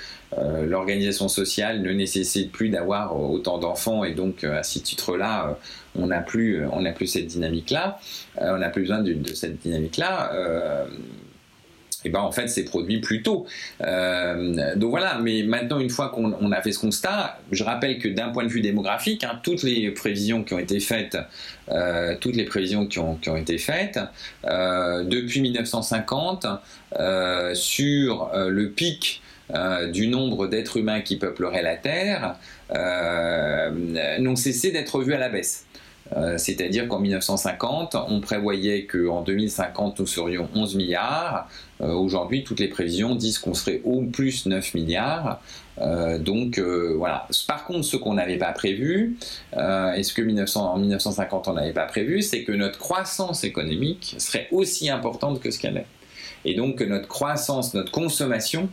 [0.66, 5.58] l'organisation sociale ne nécessite plus d'avoir autant d'enfants et donc à ce titre-là
[5.96, 8.00] on n'a plus, euh, on plus cette dynamique-là,
[8.41, 10.32] euh, on n'a plus besoin de, cette dynamique-là.
[12.04, 13.45] Et euh, eh ben en fait c'est produit plus tôt.
[13.80, 18.30] donc voilà, mais maintenant une fois qu'on a fait ce constat, je rappelle que d'un
[18.30, 21.18] point de vue démographique, hein, toutes les prévisions qui ont été faites,
[22.20, 23.99] toutes les prévisions qui ont, été faites
[24.43, 26.45] depuis 1950
[27.54, 29.22] sur le pic
[29.91, 32.36] du nombre d'êtres humains qui peupleraient la Terre
[34.20, 35.66] n'ont cessé d'être vus à la baisse.
[36.12, 41.47] Euh, c'est-à-dire qu'en 1950, on prévoyait qu'en 2050, nous serions 11 milliards.
[41.82, 45.41] Euh, aujourd'hui, toutes les prévisions disent qu'on serait au plus 9 milliards.
[45.80, 47.28] Euh, donc voilà.
[47.47, 49.18] Par contre, ce qu'on n'avait pas prévu,
[49.54, 50.22] et ce que
[50.58, 55.51] en 1950 on n'avait pas prévu, c'est que notre croissance économique serait aussi importante que
[55.51, 55.88] ce qu'elle est.
[56.45, 58.70] Et donc que notre croissance, notre consommation,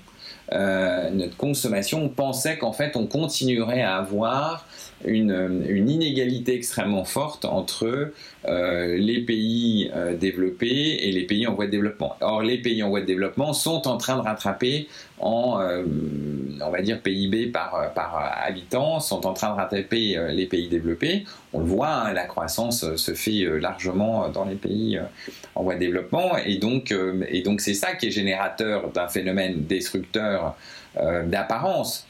[0.53, 4.67] notre consommation, on pensait qu'en fait on continuerait à avoir
[5.05, 8.13] une, inégalité extrêmement forte entre
[8.47, 12.17] euh, les pays euh, développés et les pays en voie de développement.
[12.21, 14.89] Or, les pays en voie de développement sont en train de rattraper
[15.19, 15.85] en, euh,
[16.63, 21.25] on va dire, PIB par, par habitant, sont en train de rattraper les pays développés.
[21.53, 24.99] On le voit, hein, la croissance se fait largement dans les pays
[25.55, 26.95] en voie de développement, et donc,
[27.29, 30.57] et donc c'est ça qui est générateur d'un phénomène destructeur
[31.27, 32.07] d'apparence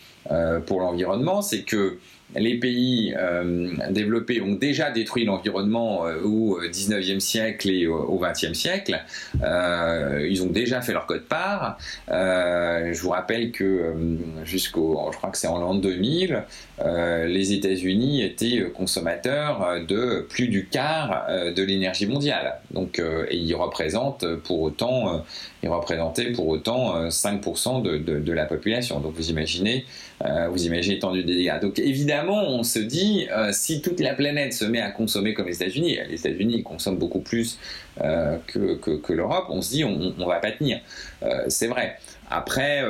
[0.67, 1.99] pour l'environnement, c'est que
[2.37, 8.55] les pays euh, développés ont déjà détruit l'environnement euh, au 19e siècle et au 20e
[8.55, 9.03] siècle.
[9.43, 11.79] Euh, ils ont déjà fait leur code part.
[12.09, 13.95] je vous rappelle que
[14.45, 16.45] jusqu'au, je crois que c'est en l'an 2000,
[17.27, 22.61] les États-Unis étaient consommateurs de plus du quart de l'énergie mondiale.
[22.71, 25.25] Donc, et ils représentent pour autant,
[25.63, 29.01] ils représentaient pour autant 5% de, de, la population.
[29.01, 29.85] Donc, vous imaginez,
[30.51, 31.61] vous imaginez l'étendue des dégâts.
[31.61, 35.47] Donc, évidemment on se dit, euh, si toute la planète se met à consommer comme
[35.47, 37.59] les États-Unis, les États-Unis consomment beaucoup plus
[38.01, 40.81] euh, que, l'Europe, on se dit, on ne va pas tenir.
[41.23, 41.99] Euh, c'est vrai.
[42.31, 42.85] Après,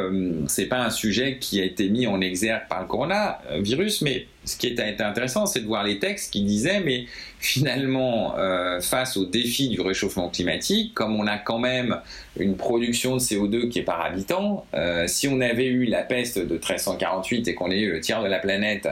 [0.48, 4.56] c'est pas un sujet qui a été mis en exergue par le coronavirus, mais ce
[4.56, 7.06] qui était intéressant, c'est de voir les textes qui disaient, mais
[7.38, 8.34] finalement,
[8.82, 12.00] face au défi du réchauffement climatique, comme on a quand même
[12.38, 14.66] une production de CO2 qui est par habitant,
[15.06, 18.28] si on avait eu la peste de 1348 et qu'on ait eu le tiers de
[18.28, 18.88] la planète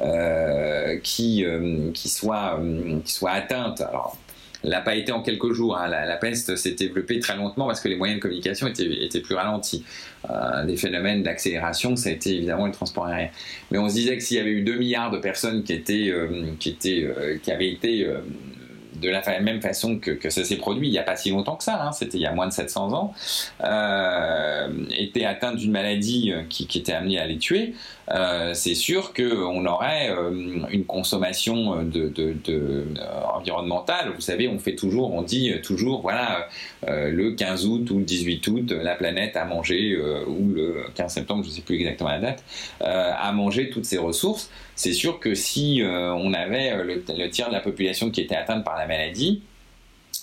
[0.00, 3.82] euh, qui, euh, qui, soit, euh, soit atteinte.
[4.64, 5.76] N'a pas été en quelques jours.
[5.76, 5.88] Hein.
[5.88, 9.84] La, peste s'est développée très lentement parce que les moyens de communication étaient, plus ralentis.
[10.28, 13.28] Euh, des phénomènes d'accélération, ça a été évidemment le transport aérien.
[13.70, 16.12] Mais on se disait que s'il y avait eu 2 milliards de personnes qui, étaient,
[16.58, 17.08] qui, étaient,
[17.42, 18.06] qui avaient été
[19.00, 21.64] de la même façon que, ça s'est produit il n'y a pas si longtemps que
[21.64, 23.14] ça, hein, c'était il y a moins de 700 ans,
[23.62, 27.74] euh, étaient atteints d'une maladie qui, qui, était amenée à les tuer,
[28.10, 30.30] euh, c'est sûr qu'on aurait euh,
[30.70, 32.84] une consommation de, de,
[33.34, 34.12] environnementale.
[34.14, 36.48] Vous savez, on fait toujours, on dit toujours, voilà,
[36.86, 39.96] le 15 août ou le 18 août, la planète a mangé,
[40.26, 42.44] ou le 15 septembre, je ne sais plus exactement la date,
[42.80, 44.50] a mangé toutes ses ressources.
[44.74, 48.76] C'est sûr que si on avait le tiers de la population qui était atteinte par
[48.76, 49.42] la maladie,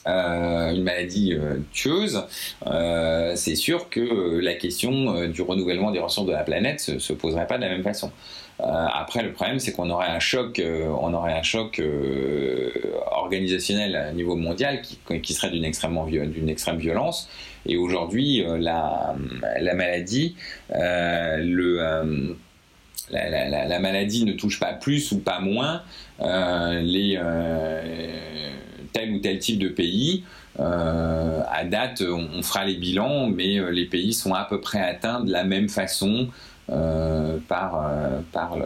[0.08, 2.24] euh, une maladie euh, tueuse,
[2.68, 7.12] euh, c'est sûr que la question du renouvellement des ressources de la planète se, se
[7.12, 8.12] poserait pas de la même façon.
[8.60, 11.82] après, le problème, c'est qu'on aurait un choc, on aurait un choc
[13.12, 17.28] organisationnel à niveau mondial qui, qui serait d'une extrême, violence.
[17.66, 19.16] Et aujourd'hui, la,
[19.60, 20.36] la, maladie,
[20.70, 21.38] la,
[23.10, 25.82] la, la, maladie ne touche pas plus ou pas moins
[26.20, 27.18] les,
[28.96, 30.24] tel ou tel type de pays.
[30.60, 35.20] Euh, à date, on, fera les bilans, mais les pays sont à peu près atteints
[35.20, 36.28] de la même façon
[36.68, 37.92] par,
[38.32, 38.66] par, le,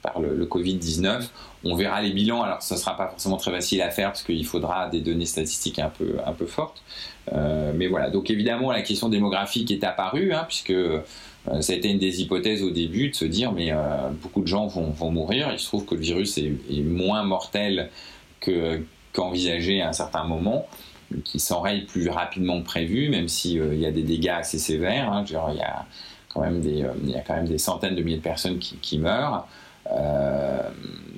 [0.00, 1.28] par le, le Covid-19.
[1.64, 4.22] On verra les bilans, alors ce ne sera pas forcément très facile à faire parce
[4.22, 6.82] qu'il faudra des données statistiques un peu, un peu fortes.
[7.32, 10.72] mais voilà, donc évidemment la question démographique est apparue, hein, puisque
[11.48, 13.76] euh, ça a été une des hypothèses au début de se dire mais euh,
[14.22, 15.50] beaucoup de gens vont, mourir.
[15.52, 16.52] Il se trouve que le virus est,
[16.82, 17.90] moins mortel
[19.14, 20.66] qu'envisagé à un certain moment,
[21.24, 25.10] qui s'enraye plus rapidement que prévu, même s'il euh, y a des dégâts assez sévères.
[25.10, 25.24] Hein.
[25.26, 25.86] il, y a
[26.28, 28.98] quand même des, il y a quand même des centaines de milliers de personnes qui,
[28.98, 29.46] meurent.
[29.92, 30.68] Euh,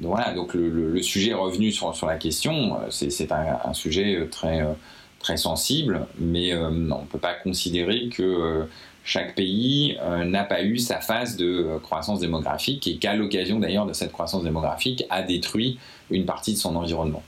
[0.01, 2.77] donc voilà, donc le, sujet revenu sur, la question.
[2.91, 8.69] C'est un, sujet très, sensible, mais on ne peut pas considérer que
[9.07, 13.61] chaque pays euh, n'a pas eu sa phase de euh, croissance démographique et qu'à l'occasion
[13.61, 15.79] d'ailleurs de cette croissance démographique a détruit
[16.11, 17.23] une partie de son environnement.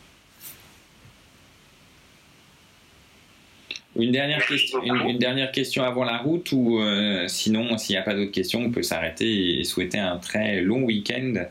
[3.98, 8.02] Une dernière, question, une, dernière question avant la route ou euh, sinon s'il n'y a
[8.02, 11.46] pas d'autres questions on peut s'arrêter et souhaiter un très long week-end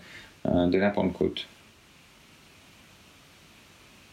[0.46, 1.46] de la Pentecôte.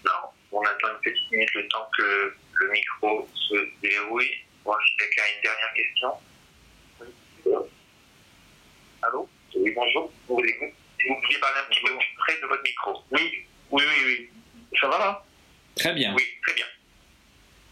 [0.05, 0.11] Non,
[0.51, 4.24] on attend une petite minute le temps que le micro se déroule.
[4.64, 6.09] Moi, quelqu'un a une dernière question.
[9.03, 9.28] Allô?
[9.55, 10.12] Oui, bonjour.
[10.26, 12.95] Vous pouviez parler un petit peu plus près de votre micro.
[13.12, 14.28] Oui, oui, oui, oui.
[14.80, 15.24] Ça va là?
[15.76, 16.14] Très bien.
[16.16, 16.66] Oui, très bien.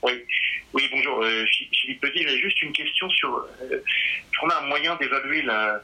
[0.02, 0.12] Oui,
[0.74, 1.22] oui bonjour.
[1.22, 3.46] Euh, Philippe Petit, j'ai juste une question sur.
[3.70, 5.80] Est-ce qu'on a un moyen d'évaluer la,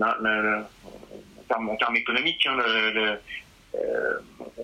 [0.00, 3.16] en, termes, économiques hein, euh,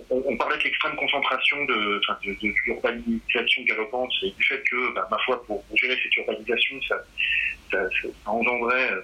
[0.09, 4.93] on, parlait de l'extrême concentration de, enfin, de, de l'urbanisation galopante et du fait que,
[4.93, 6.95] bah, ma foi, pour, gérer cette urbanisation, ça,
[7.71, 7.79] ça,
[8.25, 9.01] engendrait euh,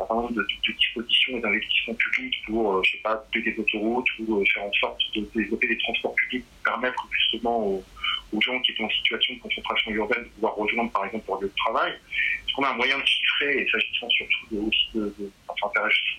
[0.00, 4.08] certain nombre de, de, dispositions et d'investissements publics pour, euh, je sais pas, des autoroutes
[4.18, 7.84] ou euh, faire en sorte de développer des transports publics pour permettre justement aux,
[8.32, 11.40] aux, gens qui étaient en situation de concentration urbaine de pouvoir rejoindre, par exemple, leur
[11.40, 11.92] lieu de travail.
[11.92, 15.70] Est-ce qu'on a un moyen de chiffrer, et s'agissant surtout de, aussi de, de enfin,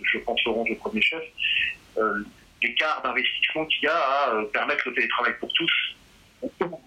[0.03, 1.23] je, pense Laurent, le premier chef,
[1.97, 2.23] euh,
[2.61, 5.95] l'écart d'investissement qu'il y a à euh, permettre le télétravail pour tous,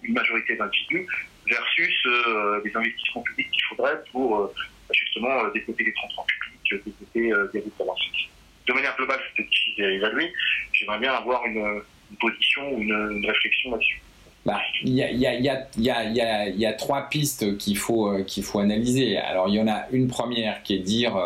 [0.03, 1.07] une majorité d'individus,
[1.47, 4.53] versus euh, les investissements publics qu'il faudrait pour euh,
[4.91, 7.99] justement développer les transports publics, développer des routes
[8.67, 10.33] De manière globale, c'est difficile à évaluer.
[10.73, 11.81] J'aimerais bien avoir une,
[12.19, 14.01] position ou une, réflexion là-dessus.
[14.83, 19.17] Il y, a, trois pistes qu'il faut, qu'il faut analyser.
[19.17, 21.17] Alors, il y en a une première qui est de dire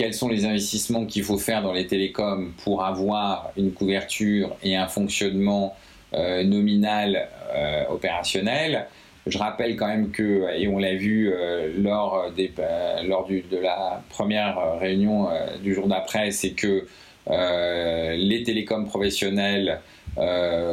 [0.00, 4.74] quels sont les investissements qu'il faut faire dans les télécoms pour avoir une couverture et
[4.74, 5.76] un fonctionnement
[6.12, 8.86] euh, nominal euh, opérationnel.
[9.26, 15.28] Je rappelle quand même que, et on l'a vu euh, lors, de la première réunion
[15.62, 16.86] du jour d'après, c'est que
[17.28, 19.80] les télécoms professionnels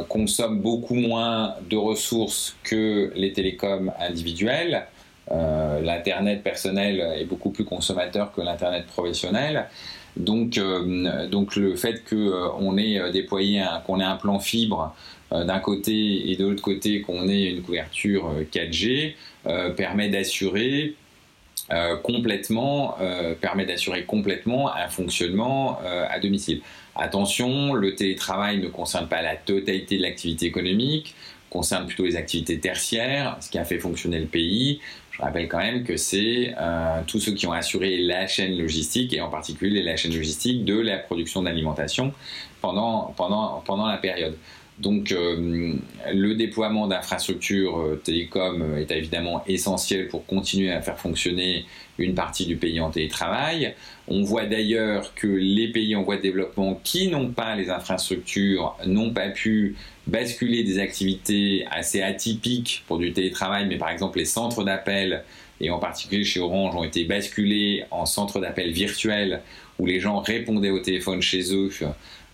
[0.08, 4.86] consomment beaucoup moins de ressources que les télécoms individuels.
[5.30, 9.66] Euh, L'Internet personnel est beaucoup plus consommateur que l'Internet professionnel.
[10.16, 14.94] Donc, euh, donc le fait qu'on euh, ait déployé, qu'on ait un plan fibre
[15.30, 19.14] d'un côté et de l'autre côté qu'on ait une couverture 4G
[19.76, 20.94] permet d'assurer
[22.02, 22.96] complètement,
[23.40, 26.62] permet d'assurer complètement un fonctionnement à domicile.
[26.96, 31.14] Attention, le télétravail ne concerne pas la totalité de l'activité économique,
[31.50, 34.80] concerne plutôt les activités tertiaires, ce qui a fait fonctionner le pays.
[35.12, 39.12] Je rappelle quand même que c'est euh, tous ceux qui ont assuré la chaîne logistique
[39.12, 42.12] et en particulier la chaîne logistique de la production d'alimentation
[42.60, 44.36] pendant, pendant, pendant la période.
[44.80, 45.74] Donc euh,
[46.12, 51.64] le déploiement d'infrastructures euh, télécom est évidemment essentiel pour continuer à faire fonctionner
[51.98, 53.74] une partie du pays en télétravail.
[54.06, 58.76] On voit d'ailleurs que les pays en voie de développement qui n'ont pas les infrastructures
[58.86, 59.74] n'ont pas pu
[60.06, 65.24] basculer des activités assez atypiques pour du télétravail, mais par exemple les centres d'appel,
[65.60, 69.42] et en particulier chez Orange, ont été basculés en centres d'appel virtuels
[69.78, 71.88] où les gens répondaient au téléphone chez eux euh,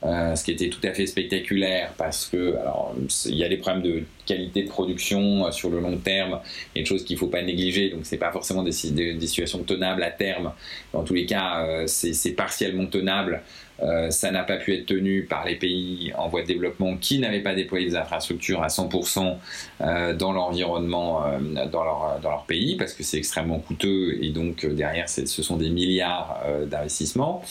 [0.05, 2.95] ce qui était tout à fait spectaculaire parce que alors
[3.27, 6.41] il y a des problèmes de qualité de production euh, sur le long terme,
[6.75, 10.11] une chose qu'il ne faut pas négliger, donc c'est pas forcément des, situations tenables à
[10.11, 10.53] terme.
[10.93, 13.43] Dans tous les cas, euh, c'est partiellement tenable
[13.83, 17.19] euh, ça n'a pas pu être tenu par les pays en voie de développement qui
[17.19, 19.37] n'avaient pas déployé des infrastructures à 100%
[19.81, 21.25] euh, dans l'environnement,
[21.73, 25.57] dans, leur, dans leur pays, parce que c'est extrêmement coûteux et donc derrière, ce sont
[25.57, 26.41] des milliards
[26.71, 27.43] d'investissements.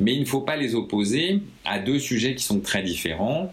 [0.00, 3.48] Mais il ne faut pas les opposer à deux sujets qui sont très différents,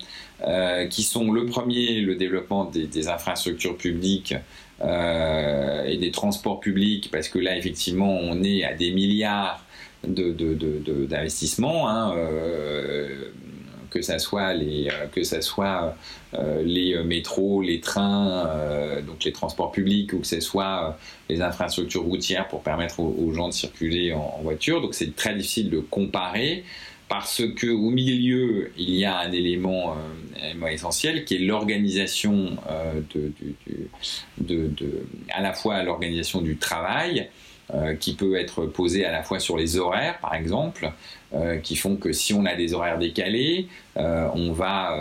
[0.89, 4.35] qui sont le premier, le développement des, infrastructures publiques
[4.81, 9.65] et des transports publics, parce que là, effectivement, on est à des milliards
[10.07, 13.31] d'investissement, hein, euh,
[13.89, 15.95] que ça soit les, euh, que ça soit,
[16.33, 18.49] euh, les métros, les trains,
[19.05, 20.97] donc les transports publics, ou que ce soit
[21.29, 24.81] les infrastructures routières pour permettre aux, gens de circuler en, voiture.
[24.81, 26.63] Donc c'est très difficile de comparer
[27.17, 29.95] parce que au milieu il y a un élément,
[30.69, 32.57] essentiel qui est l'organisation
[33.13, 33.31] de,
[34.37, 34.69] de,
[35.31, 37.29] à la fois l'organisation du travail
[37.73, 40.91] euh, qui peut être posé à la fois sur les horaires, par exemple,
[41.33, 44.95] euh, qui font que si on a des horaires décalés, euh, on va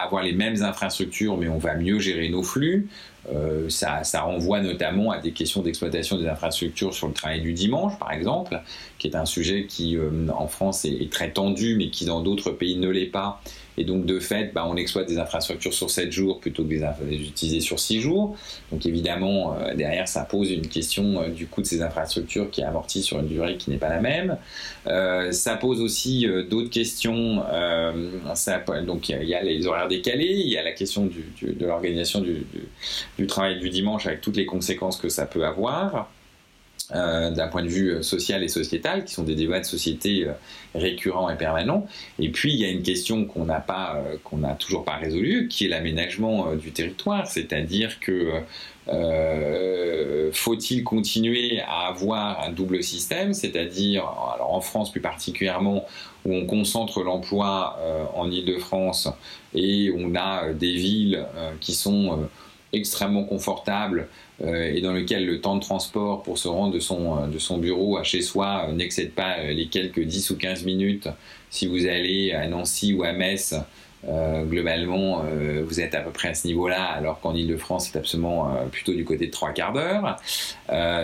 [0.00, 2.86] avoir les mêmes infrastructures, mais on va mieux gérer nos flux.
[3.68, 7.96] Ça, ça, renvoie notamment à des questions d'exploitation des infrastructures sur le travail du dimanche,
[7.98, 8.60] par exemple,
[8.98, 9.96] qui est un sujet qui,
[10.34, 13.40] en France, est, très tendu, mais qui, dans d'autres pays, ne l'est pas
[13.78, 16.74] et donc, de fait, bah, on exploite des infrastructures sur 7 jours plutôt que de
[17.08, 18.36] les, utiliser sur 6 jours.
[18.70, 22.60] Donc, évidemment, euh, derrière, ça pose une question euh, du coût de ces infrastructures qui
[22.60, 24.36] est amorti sur une durée qui n'est pas la même.
[24.86, 27.42] Euh, ça pose aussi d'autres questions.
[28.86, 33.26] donc, il y, a les horaires décalés, il y a la question de l'organisation du
[33.26, 36.10] travail du dimanche avec toutes les conséquences que ça peut avoir.
[36.94, 40.26] Euh, d'un point de vue euh, social et sociétal, qui sont des débats de société
[40.26, 40.32] euh,
[40.74, 41.86] récurrents et permanents.
[42.18, 45.48] Et puis, il y a une question qu'on n'a pas, qu'on n'a toujours pas résolue,
[45.48, 48.32] qui est l'aménagement du territoire, c'est-à-dire que
[50.32, 54.02] faut-il continuer à avoir un double système, c'est-à-dire,
[54.34, 55.86] alors en France plus particulièrement,
[56.24, 57.78] où on concentre l'emploi
[58.14, 59.08] en Ile-de-France
[59.54, 61.24] et on a des villes
[61.60, 62.28] qui sont
[62.72, 64.08] extrêmement confortables
[64.42, 67.38] euh, et dans lequel le temps de transport pour se rendre de son, euh, de
[67.38, 71.08] son bureau à chez soi euh, n'excède pas les quelques 10 ou 15 minutes
[71.50, 73.54] si vous allez à Nancy ou à Metz.
[74.48, 75.22] globalement,
[75.64, 79.04] vous êtes à peu près à ce niveau-là, alors qu'en Ile-de-France, c'est absolument plutôt du
[79.04, 80.16] côté de trois quarts d'heure.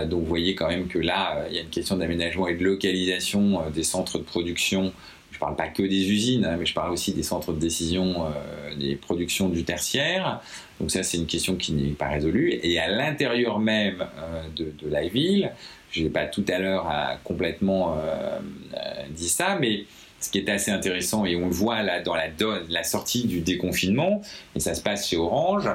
[0.08, 2.64] donc vous voyez quand même que là, il y a une question d'aménagement et de
[2.64, 4.94] localisation des centres de production
[5.38, 8.26] je parle pas que des usines, hein, mais je parle aussi des centres de décision,
[8.26, 10.40] euh, des productions du tertiaire.
[10.80, 12.58] Donc ça, c'est une question qui n'est pas résolue.
[12.64, 15.52] Et à l'intérieur même euh, de, la ville,
[15.92, 17.96] je n'ai pas tout à l'heure euh, complètement
[19.10, 19.84] dit ça, mais
[20.20, 22.26] ce qui est assez intéressant, et on le voit là dans la,
[22.68, 24.20] la sortie du déconfinement,
[24.56, 25.68] et ça se passe chez Orange,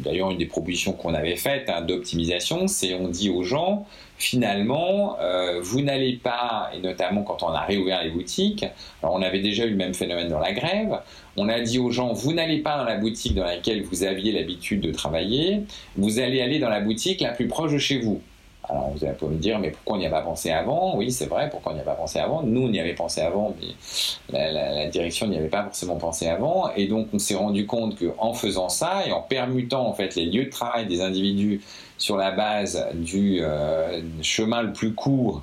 [0.00, 3.86] d'ailleurs une des propositions qu'on avait faites hein, d'optimisation, c'est on dit aux gens,
[4.18, 8.66] finalement, euh, vous n'allez pas, et notamment quand on a réouvert les boutiques,
[9.02, 11.00] alors on avait déjà eu le même phénomène dans la grève,
[11.36, 14.32] on a dit aux gens, vous n'allez pas dans la boutique dans laquelle vous aviez
[14.32, 15.62] l'habitude de travailler,
[15.96, 18.20] vous allez aller dans la boutique la plus proche de chez vous.
[18.70, 20.96] Alors vous allez me dire, mais pourquoi on n'y a pas pensé avant?
[20.96, 22.42] Oui, c'est vrai, pourquoi on n'y a pas pensé avant?
[22.42, 26.70] Nous, on y avait pensé avant, mais la, direction n'y avait pas forcément pensé avant.
[26.76, 30.26] Et donc, on s'est rendu compte qu'en faisant ça et en permutant en fait les
[30.26, 31.62] lieux de travail des individus
[31.98, 35.42] sur la base du euh, chemin le plus court,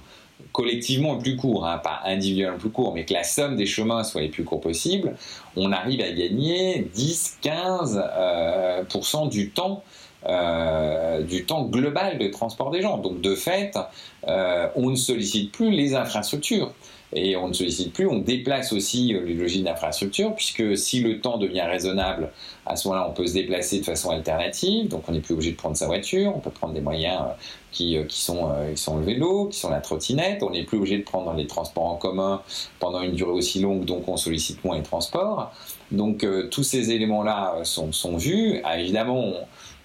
[0.53, 3.65] collectivement le plus court, hein, pas individuellement le plus court, mais que la somme des
[3.65, 5.15] chemins soit les plus courts possible,
[5.57, 9.83] on arrive à gagner 10-15% euh, du temps
[10.25, 12.97] du temps global de transport des gens.
[12.97, 13.77] Donc de fait,
[14.25, 16.73] on ne sollicite plus les infrastructures
[17.13, 21.21] et on ne sollicite plus, on déplace aussi euh, les logiques d'infrastructure, puisque si le
[21.21, 22.31] temps devient raisonnable,
[22.65, 25.51] à ce moment-là, on peut se déplacer de façon alternative, donc on n'est plus obligé
[25.51, 27.33] de prendre sa voiture, on peut prendre des moyens euh,
[27.71, 30.97] qui, euh, sont, qui sont le vélo, qui sont la trottinette, on n'est plus obligé
[30.97, 32.41] de prendre les transports en commun
[32.79, 35.53] pendant une durée aussi longue, donc on sollicite moins les transports.
[35.91, 38.59] Donc tous ces éléments-là sont, sont, vus.
[38.65, 39.31] Ah, évidemment,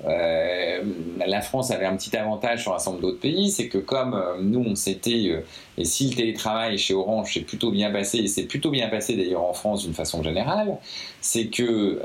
[0.04, 0.82] euh,
[1.24, 4.14] la France avait un petit avantage sur un certain nombre d'autres pays, c'est que comme
[4.14, 5.44] euh, nous on s'était, euh,
[5.78, 9.16] et si le télétravail chez Orange s'est plutôt bien passé, et c'est plutôt bien passé
[9.16, 10.76] d'ailleurs en France d'une façon générale,
[11.20, 12.00] c'est que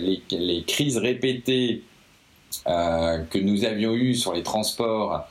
[0.00, 1.82] les, les, crises répétées
[2.64, 5.26] que nous avions eues sur les transports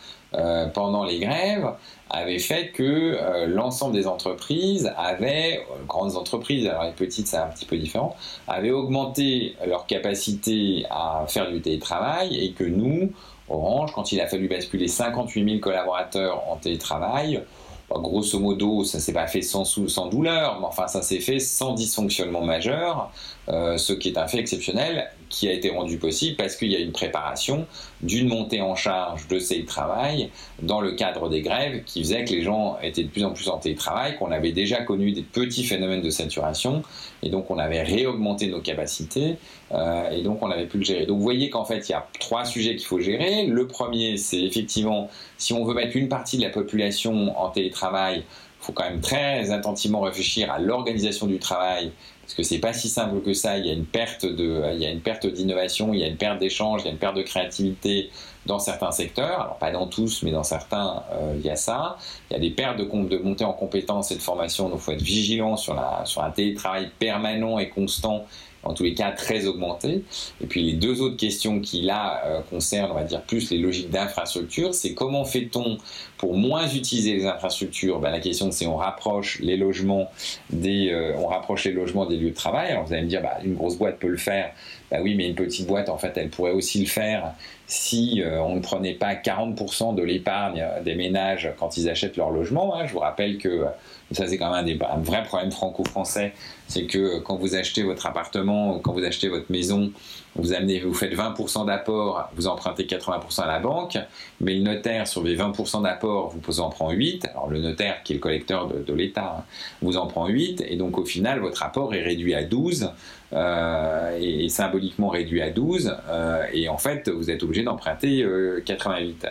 [0.73, 1.73] pendant les grèves
[2.13, 7.37] avait fait que euh, l'ensemble des entreprises avaient, euh, grandes entreprises, alors les petites c'est
[7.37, 8.15] un petit peu différent,
[8.47, 13.11] avaient augmenté leur capacité à faire du télétravail et que nous,
[13.49, 17.41] Orange, quand il a fallu basculer 58 000 collaborateurs en télétravail,
[17.89, 21.39] bah, grosso modo, ça s'est pas fait sans, sans douleur, mais enfin ça s'est fait
[21.39, 23.11] sans dysfonctionnement majeur,
[23.49, 26.75] euh, ce qui est un fait exceptionnel qui a été rendu possible parce qu'il y
[26.75, 27.65] a une préparation
[28.03, 30.29] d'une montée en charge de ces travail
[30.61, 33.49] dans le cadre des grèves qui faisait que les gens étaient de plus en plus
[33.49, 36.83] en télétravail, qu'on avait déjà connu des petits phénomènes de saturation
[37.23, 39.37] et donc on avait réaugmenté nos capacités
[39.71, 41.07] euh, et donc on avait pu le gérer.
[41.07, 43.47] Donc vous voyez qu'en fait il y a trois sujets qu'il faut gérer.
[43.47, 48.19] Le premier c'est effectivement si on veut mettre une partie de la population en télétravail,
[48.19, 51.91] il faut quand même très attentivement réfléchir à l'organisation du travail
[52.23, 53.57] parce que c'est pas si simple que ça.
[53.57, 56.91] Il y a une perte d'innovation, il y a une perte d'échange, il y a
[56.91, 58.09] une perte de créativité
[58.45, 59.41] dans certains secteurs.
[59.41, 61.97] Alors pas dans tous, mais dans certains, euh, il y a ça.
[62.29, 64.69] Il y a des pertes de, de montée en compétences et de formation.
[64.69, 68.25] Donc, il faut être vigilant sur la, sur un télétravail permanent et constant
[68.63, 70.03] en tous les cas très augmenté.
[70.41, 73.57] Et puis les deux autres questions qui là euh, concernent, on va dire, plus les
[73.57, 75.77] logiques d'infrastructure, c'est comment fait-on
[76.17, 77.99] pour moins utiliser les infrastructures?
[77.99, 80.09] Ben, La question c'est on rapproche les logements
[80.49, 82.71] des, euh, on rapproche les logements des lieux de travail.
[82.71, 84.53] Alors vous allez me dire, bah, une grosse boîte peut le faire.
[84.91, 87.33] Bah oui, mais une petite boîte, en fait, elle pourrait aussi le faire
[87.65, 92.29] si euh, on ne prenait pas 40% de l'épargne des ménages quand ils achètent leur
[92.29, 92.75] logement.
[92.75, 92.85] Hein.
[92.85, 93.65] Je vous rappelle que
[94.13, 96.33] ça c'est quand même un, vrai problème franco-français,
[96.67, 99.91] c'est que quand vous achetez votre appartement, quand vous achetez votre maison,
[100.35, 103.97] vous, amenez, vous faites 20% d'apport, vous empruntez 80% à la banque,
[104.41, 108.13] mais le notaire sur les 20% d'apport vous en prend 8, alors le notaire qui
[108.13, 109.43] est le collecteur de, l'État hein,
[109.81, 112.91] vous en prend 8, et donc au final votre apport est réduit à 12,
[113.33, 118.25] euh, et, symboliquement réduit à 12, euh, et en fait vous êtes obligé d'emprunter
[118.65, 119.27] 88.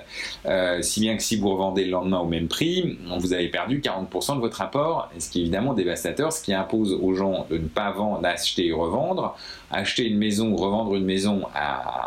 [0.46, 3.80] Euh, si bien que si vous revendez le lendemain au même prix, vous avez perdu
[3.80, 7.58] 40% de votre apport, ce qui est évidemment dévastateur, ce qui impose aux gens de
[7.58, 9.36] ne pas vendre, d'acheter et revendre.
[9.72, 11.42] Acheter une maison ou revendre une maison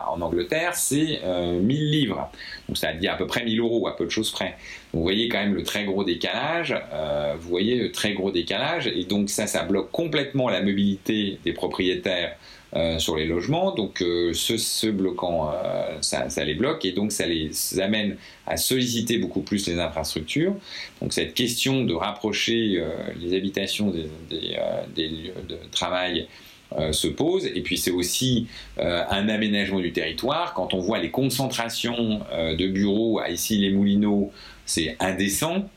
[0.08, 2.30] en Angleterre, c'est 1000 livres.
[2.68, 4.56] Donc ça dit à peu près 1000 euros, à peu de choses près.
[4.94, 6.76] vous voyez quand même le très gros décalage.
[7.40, 8.88] vous voyez le très gros décalage.
[8.88, 12.38] Et donc ça, ça bloque complètement la mobilité des propriétaires
[12.76, 13.74] euh, sur les logements.
[13.74, 19.18] Donc euh, ce, bloquant, euh, ça, les bloque et donc ça les amène à solliciter
[19.18, 20.54] beaucoup plus les infrastructures.
[21.02, 22.84] Donc cette question de rapprocher
[23.18, 23.94] les habitations
[24.30, 26.28] des, lieux de travail
[26.92, 27.46] se pose.
[27.46, 28.48] Et puis c'est aussi
[28.78, 30.54] un aménagement du territoire.
[30.54, 34.32] Quand on voit les concentrations de bureaux à ici les Moulineaux,
[34.66, 35.70] c'est indécent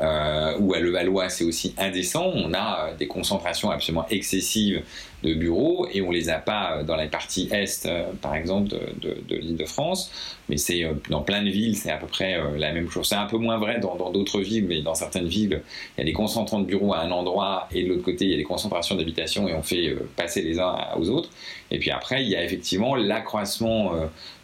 [0.00, 2.30] euh, ou à Levallois, c'est aussi indécent.
[2.34, 4.82] On a euh, des concentrations absolument excessives
[5.22, 7.86] de bureaux et on les a pas euh, dans la partie est,
[8.22, 10.10] par exemple, de, l'île de France,
[10.48, 13.06] mais c'est dans plein de villes, c'est à peu près la même chose.
[13.06, 15.62] C'est un peu moins vrai dans d'autres villes, mais dans certaines villes,
[15.96, 18.30] il y a des concentrants de bureaux à un endroit et de l'autre côté, il
[18.30, 21.28] y a des concentrations d'habitation et on fait passer les uns aux autres.
[21.70, 23.92] Et puis après, il y a effectivement l'accroissement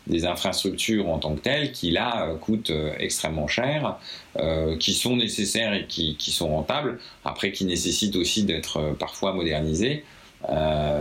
[0.09, 3.99] des infrastructures en tant que telles qui là euh, coûtent euh, extrêmement cher,
[4.39, 10.05] euh, qui sont nécessaires et qui, sont rentables, après qui nécessitent aussi d'être parfois modernisées,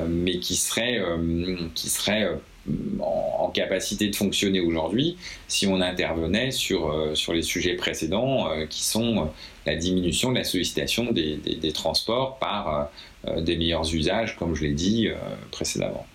[0.09, 0.99] mais qui seraient,
[1.75, 2.31] qui seraient
[2.99, 5.17] en, capacité de fonctionner aujourd'hui
[5.47, 9.29] si on intervenait sur, sur les sujets précédents qui sont
[9.65, 12.89] la diminution de la sollicitation des, des transports par
[13.37, 15.07] des meilleurs usages, comme je l'ai dit
[15.51, 16.05] précédemment.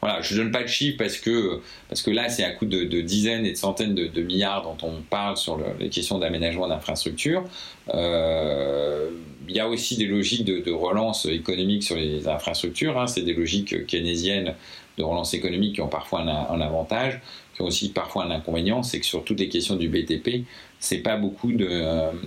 [0.00, 2.64] Voilà, je ne donne pas de chiffres parce que, parce que là, c'est à coup
[2.64, 7.44] de, dizaines et de centaines de, milliards dont on parle sur les questions d'aménagement d'infrastructures.
[7.92, 9.10] Euh,
[9.48, 12.98] il y a aussi des logiques de, relance économique sur les infrastructures.
[12.98, 13.06] Hein.
[13.06, 14.54] c'est des logiques keynésiennes
[14.96, 17.20] de relance économique qui ont parfois un, avantage,
[17.54, 20.44] qui ont aussi parfois un inconvénient, c'est que sur toutes les questions du BTP,
[20.78, 21.84] c'est pas beaucoup de,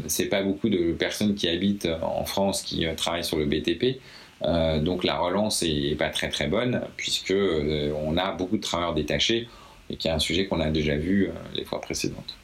[0.07, 3.99] c'est pas beaucoup de personnes qui habitent en France qui euh, travaillent sur le BTP.
[4.41, 9.47] Donc la relance est pas très très bonne puisque on a beaucoup de travailleurs détachés
[9.89, 12.35] et qui est un sujet qu'on a déjà vu les fois précédentes.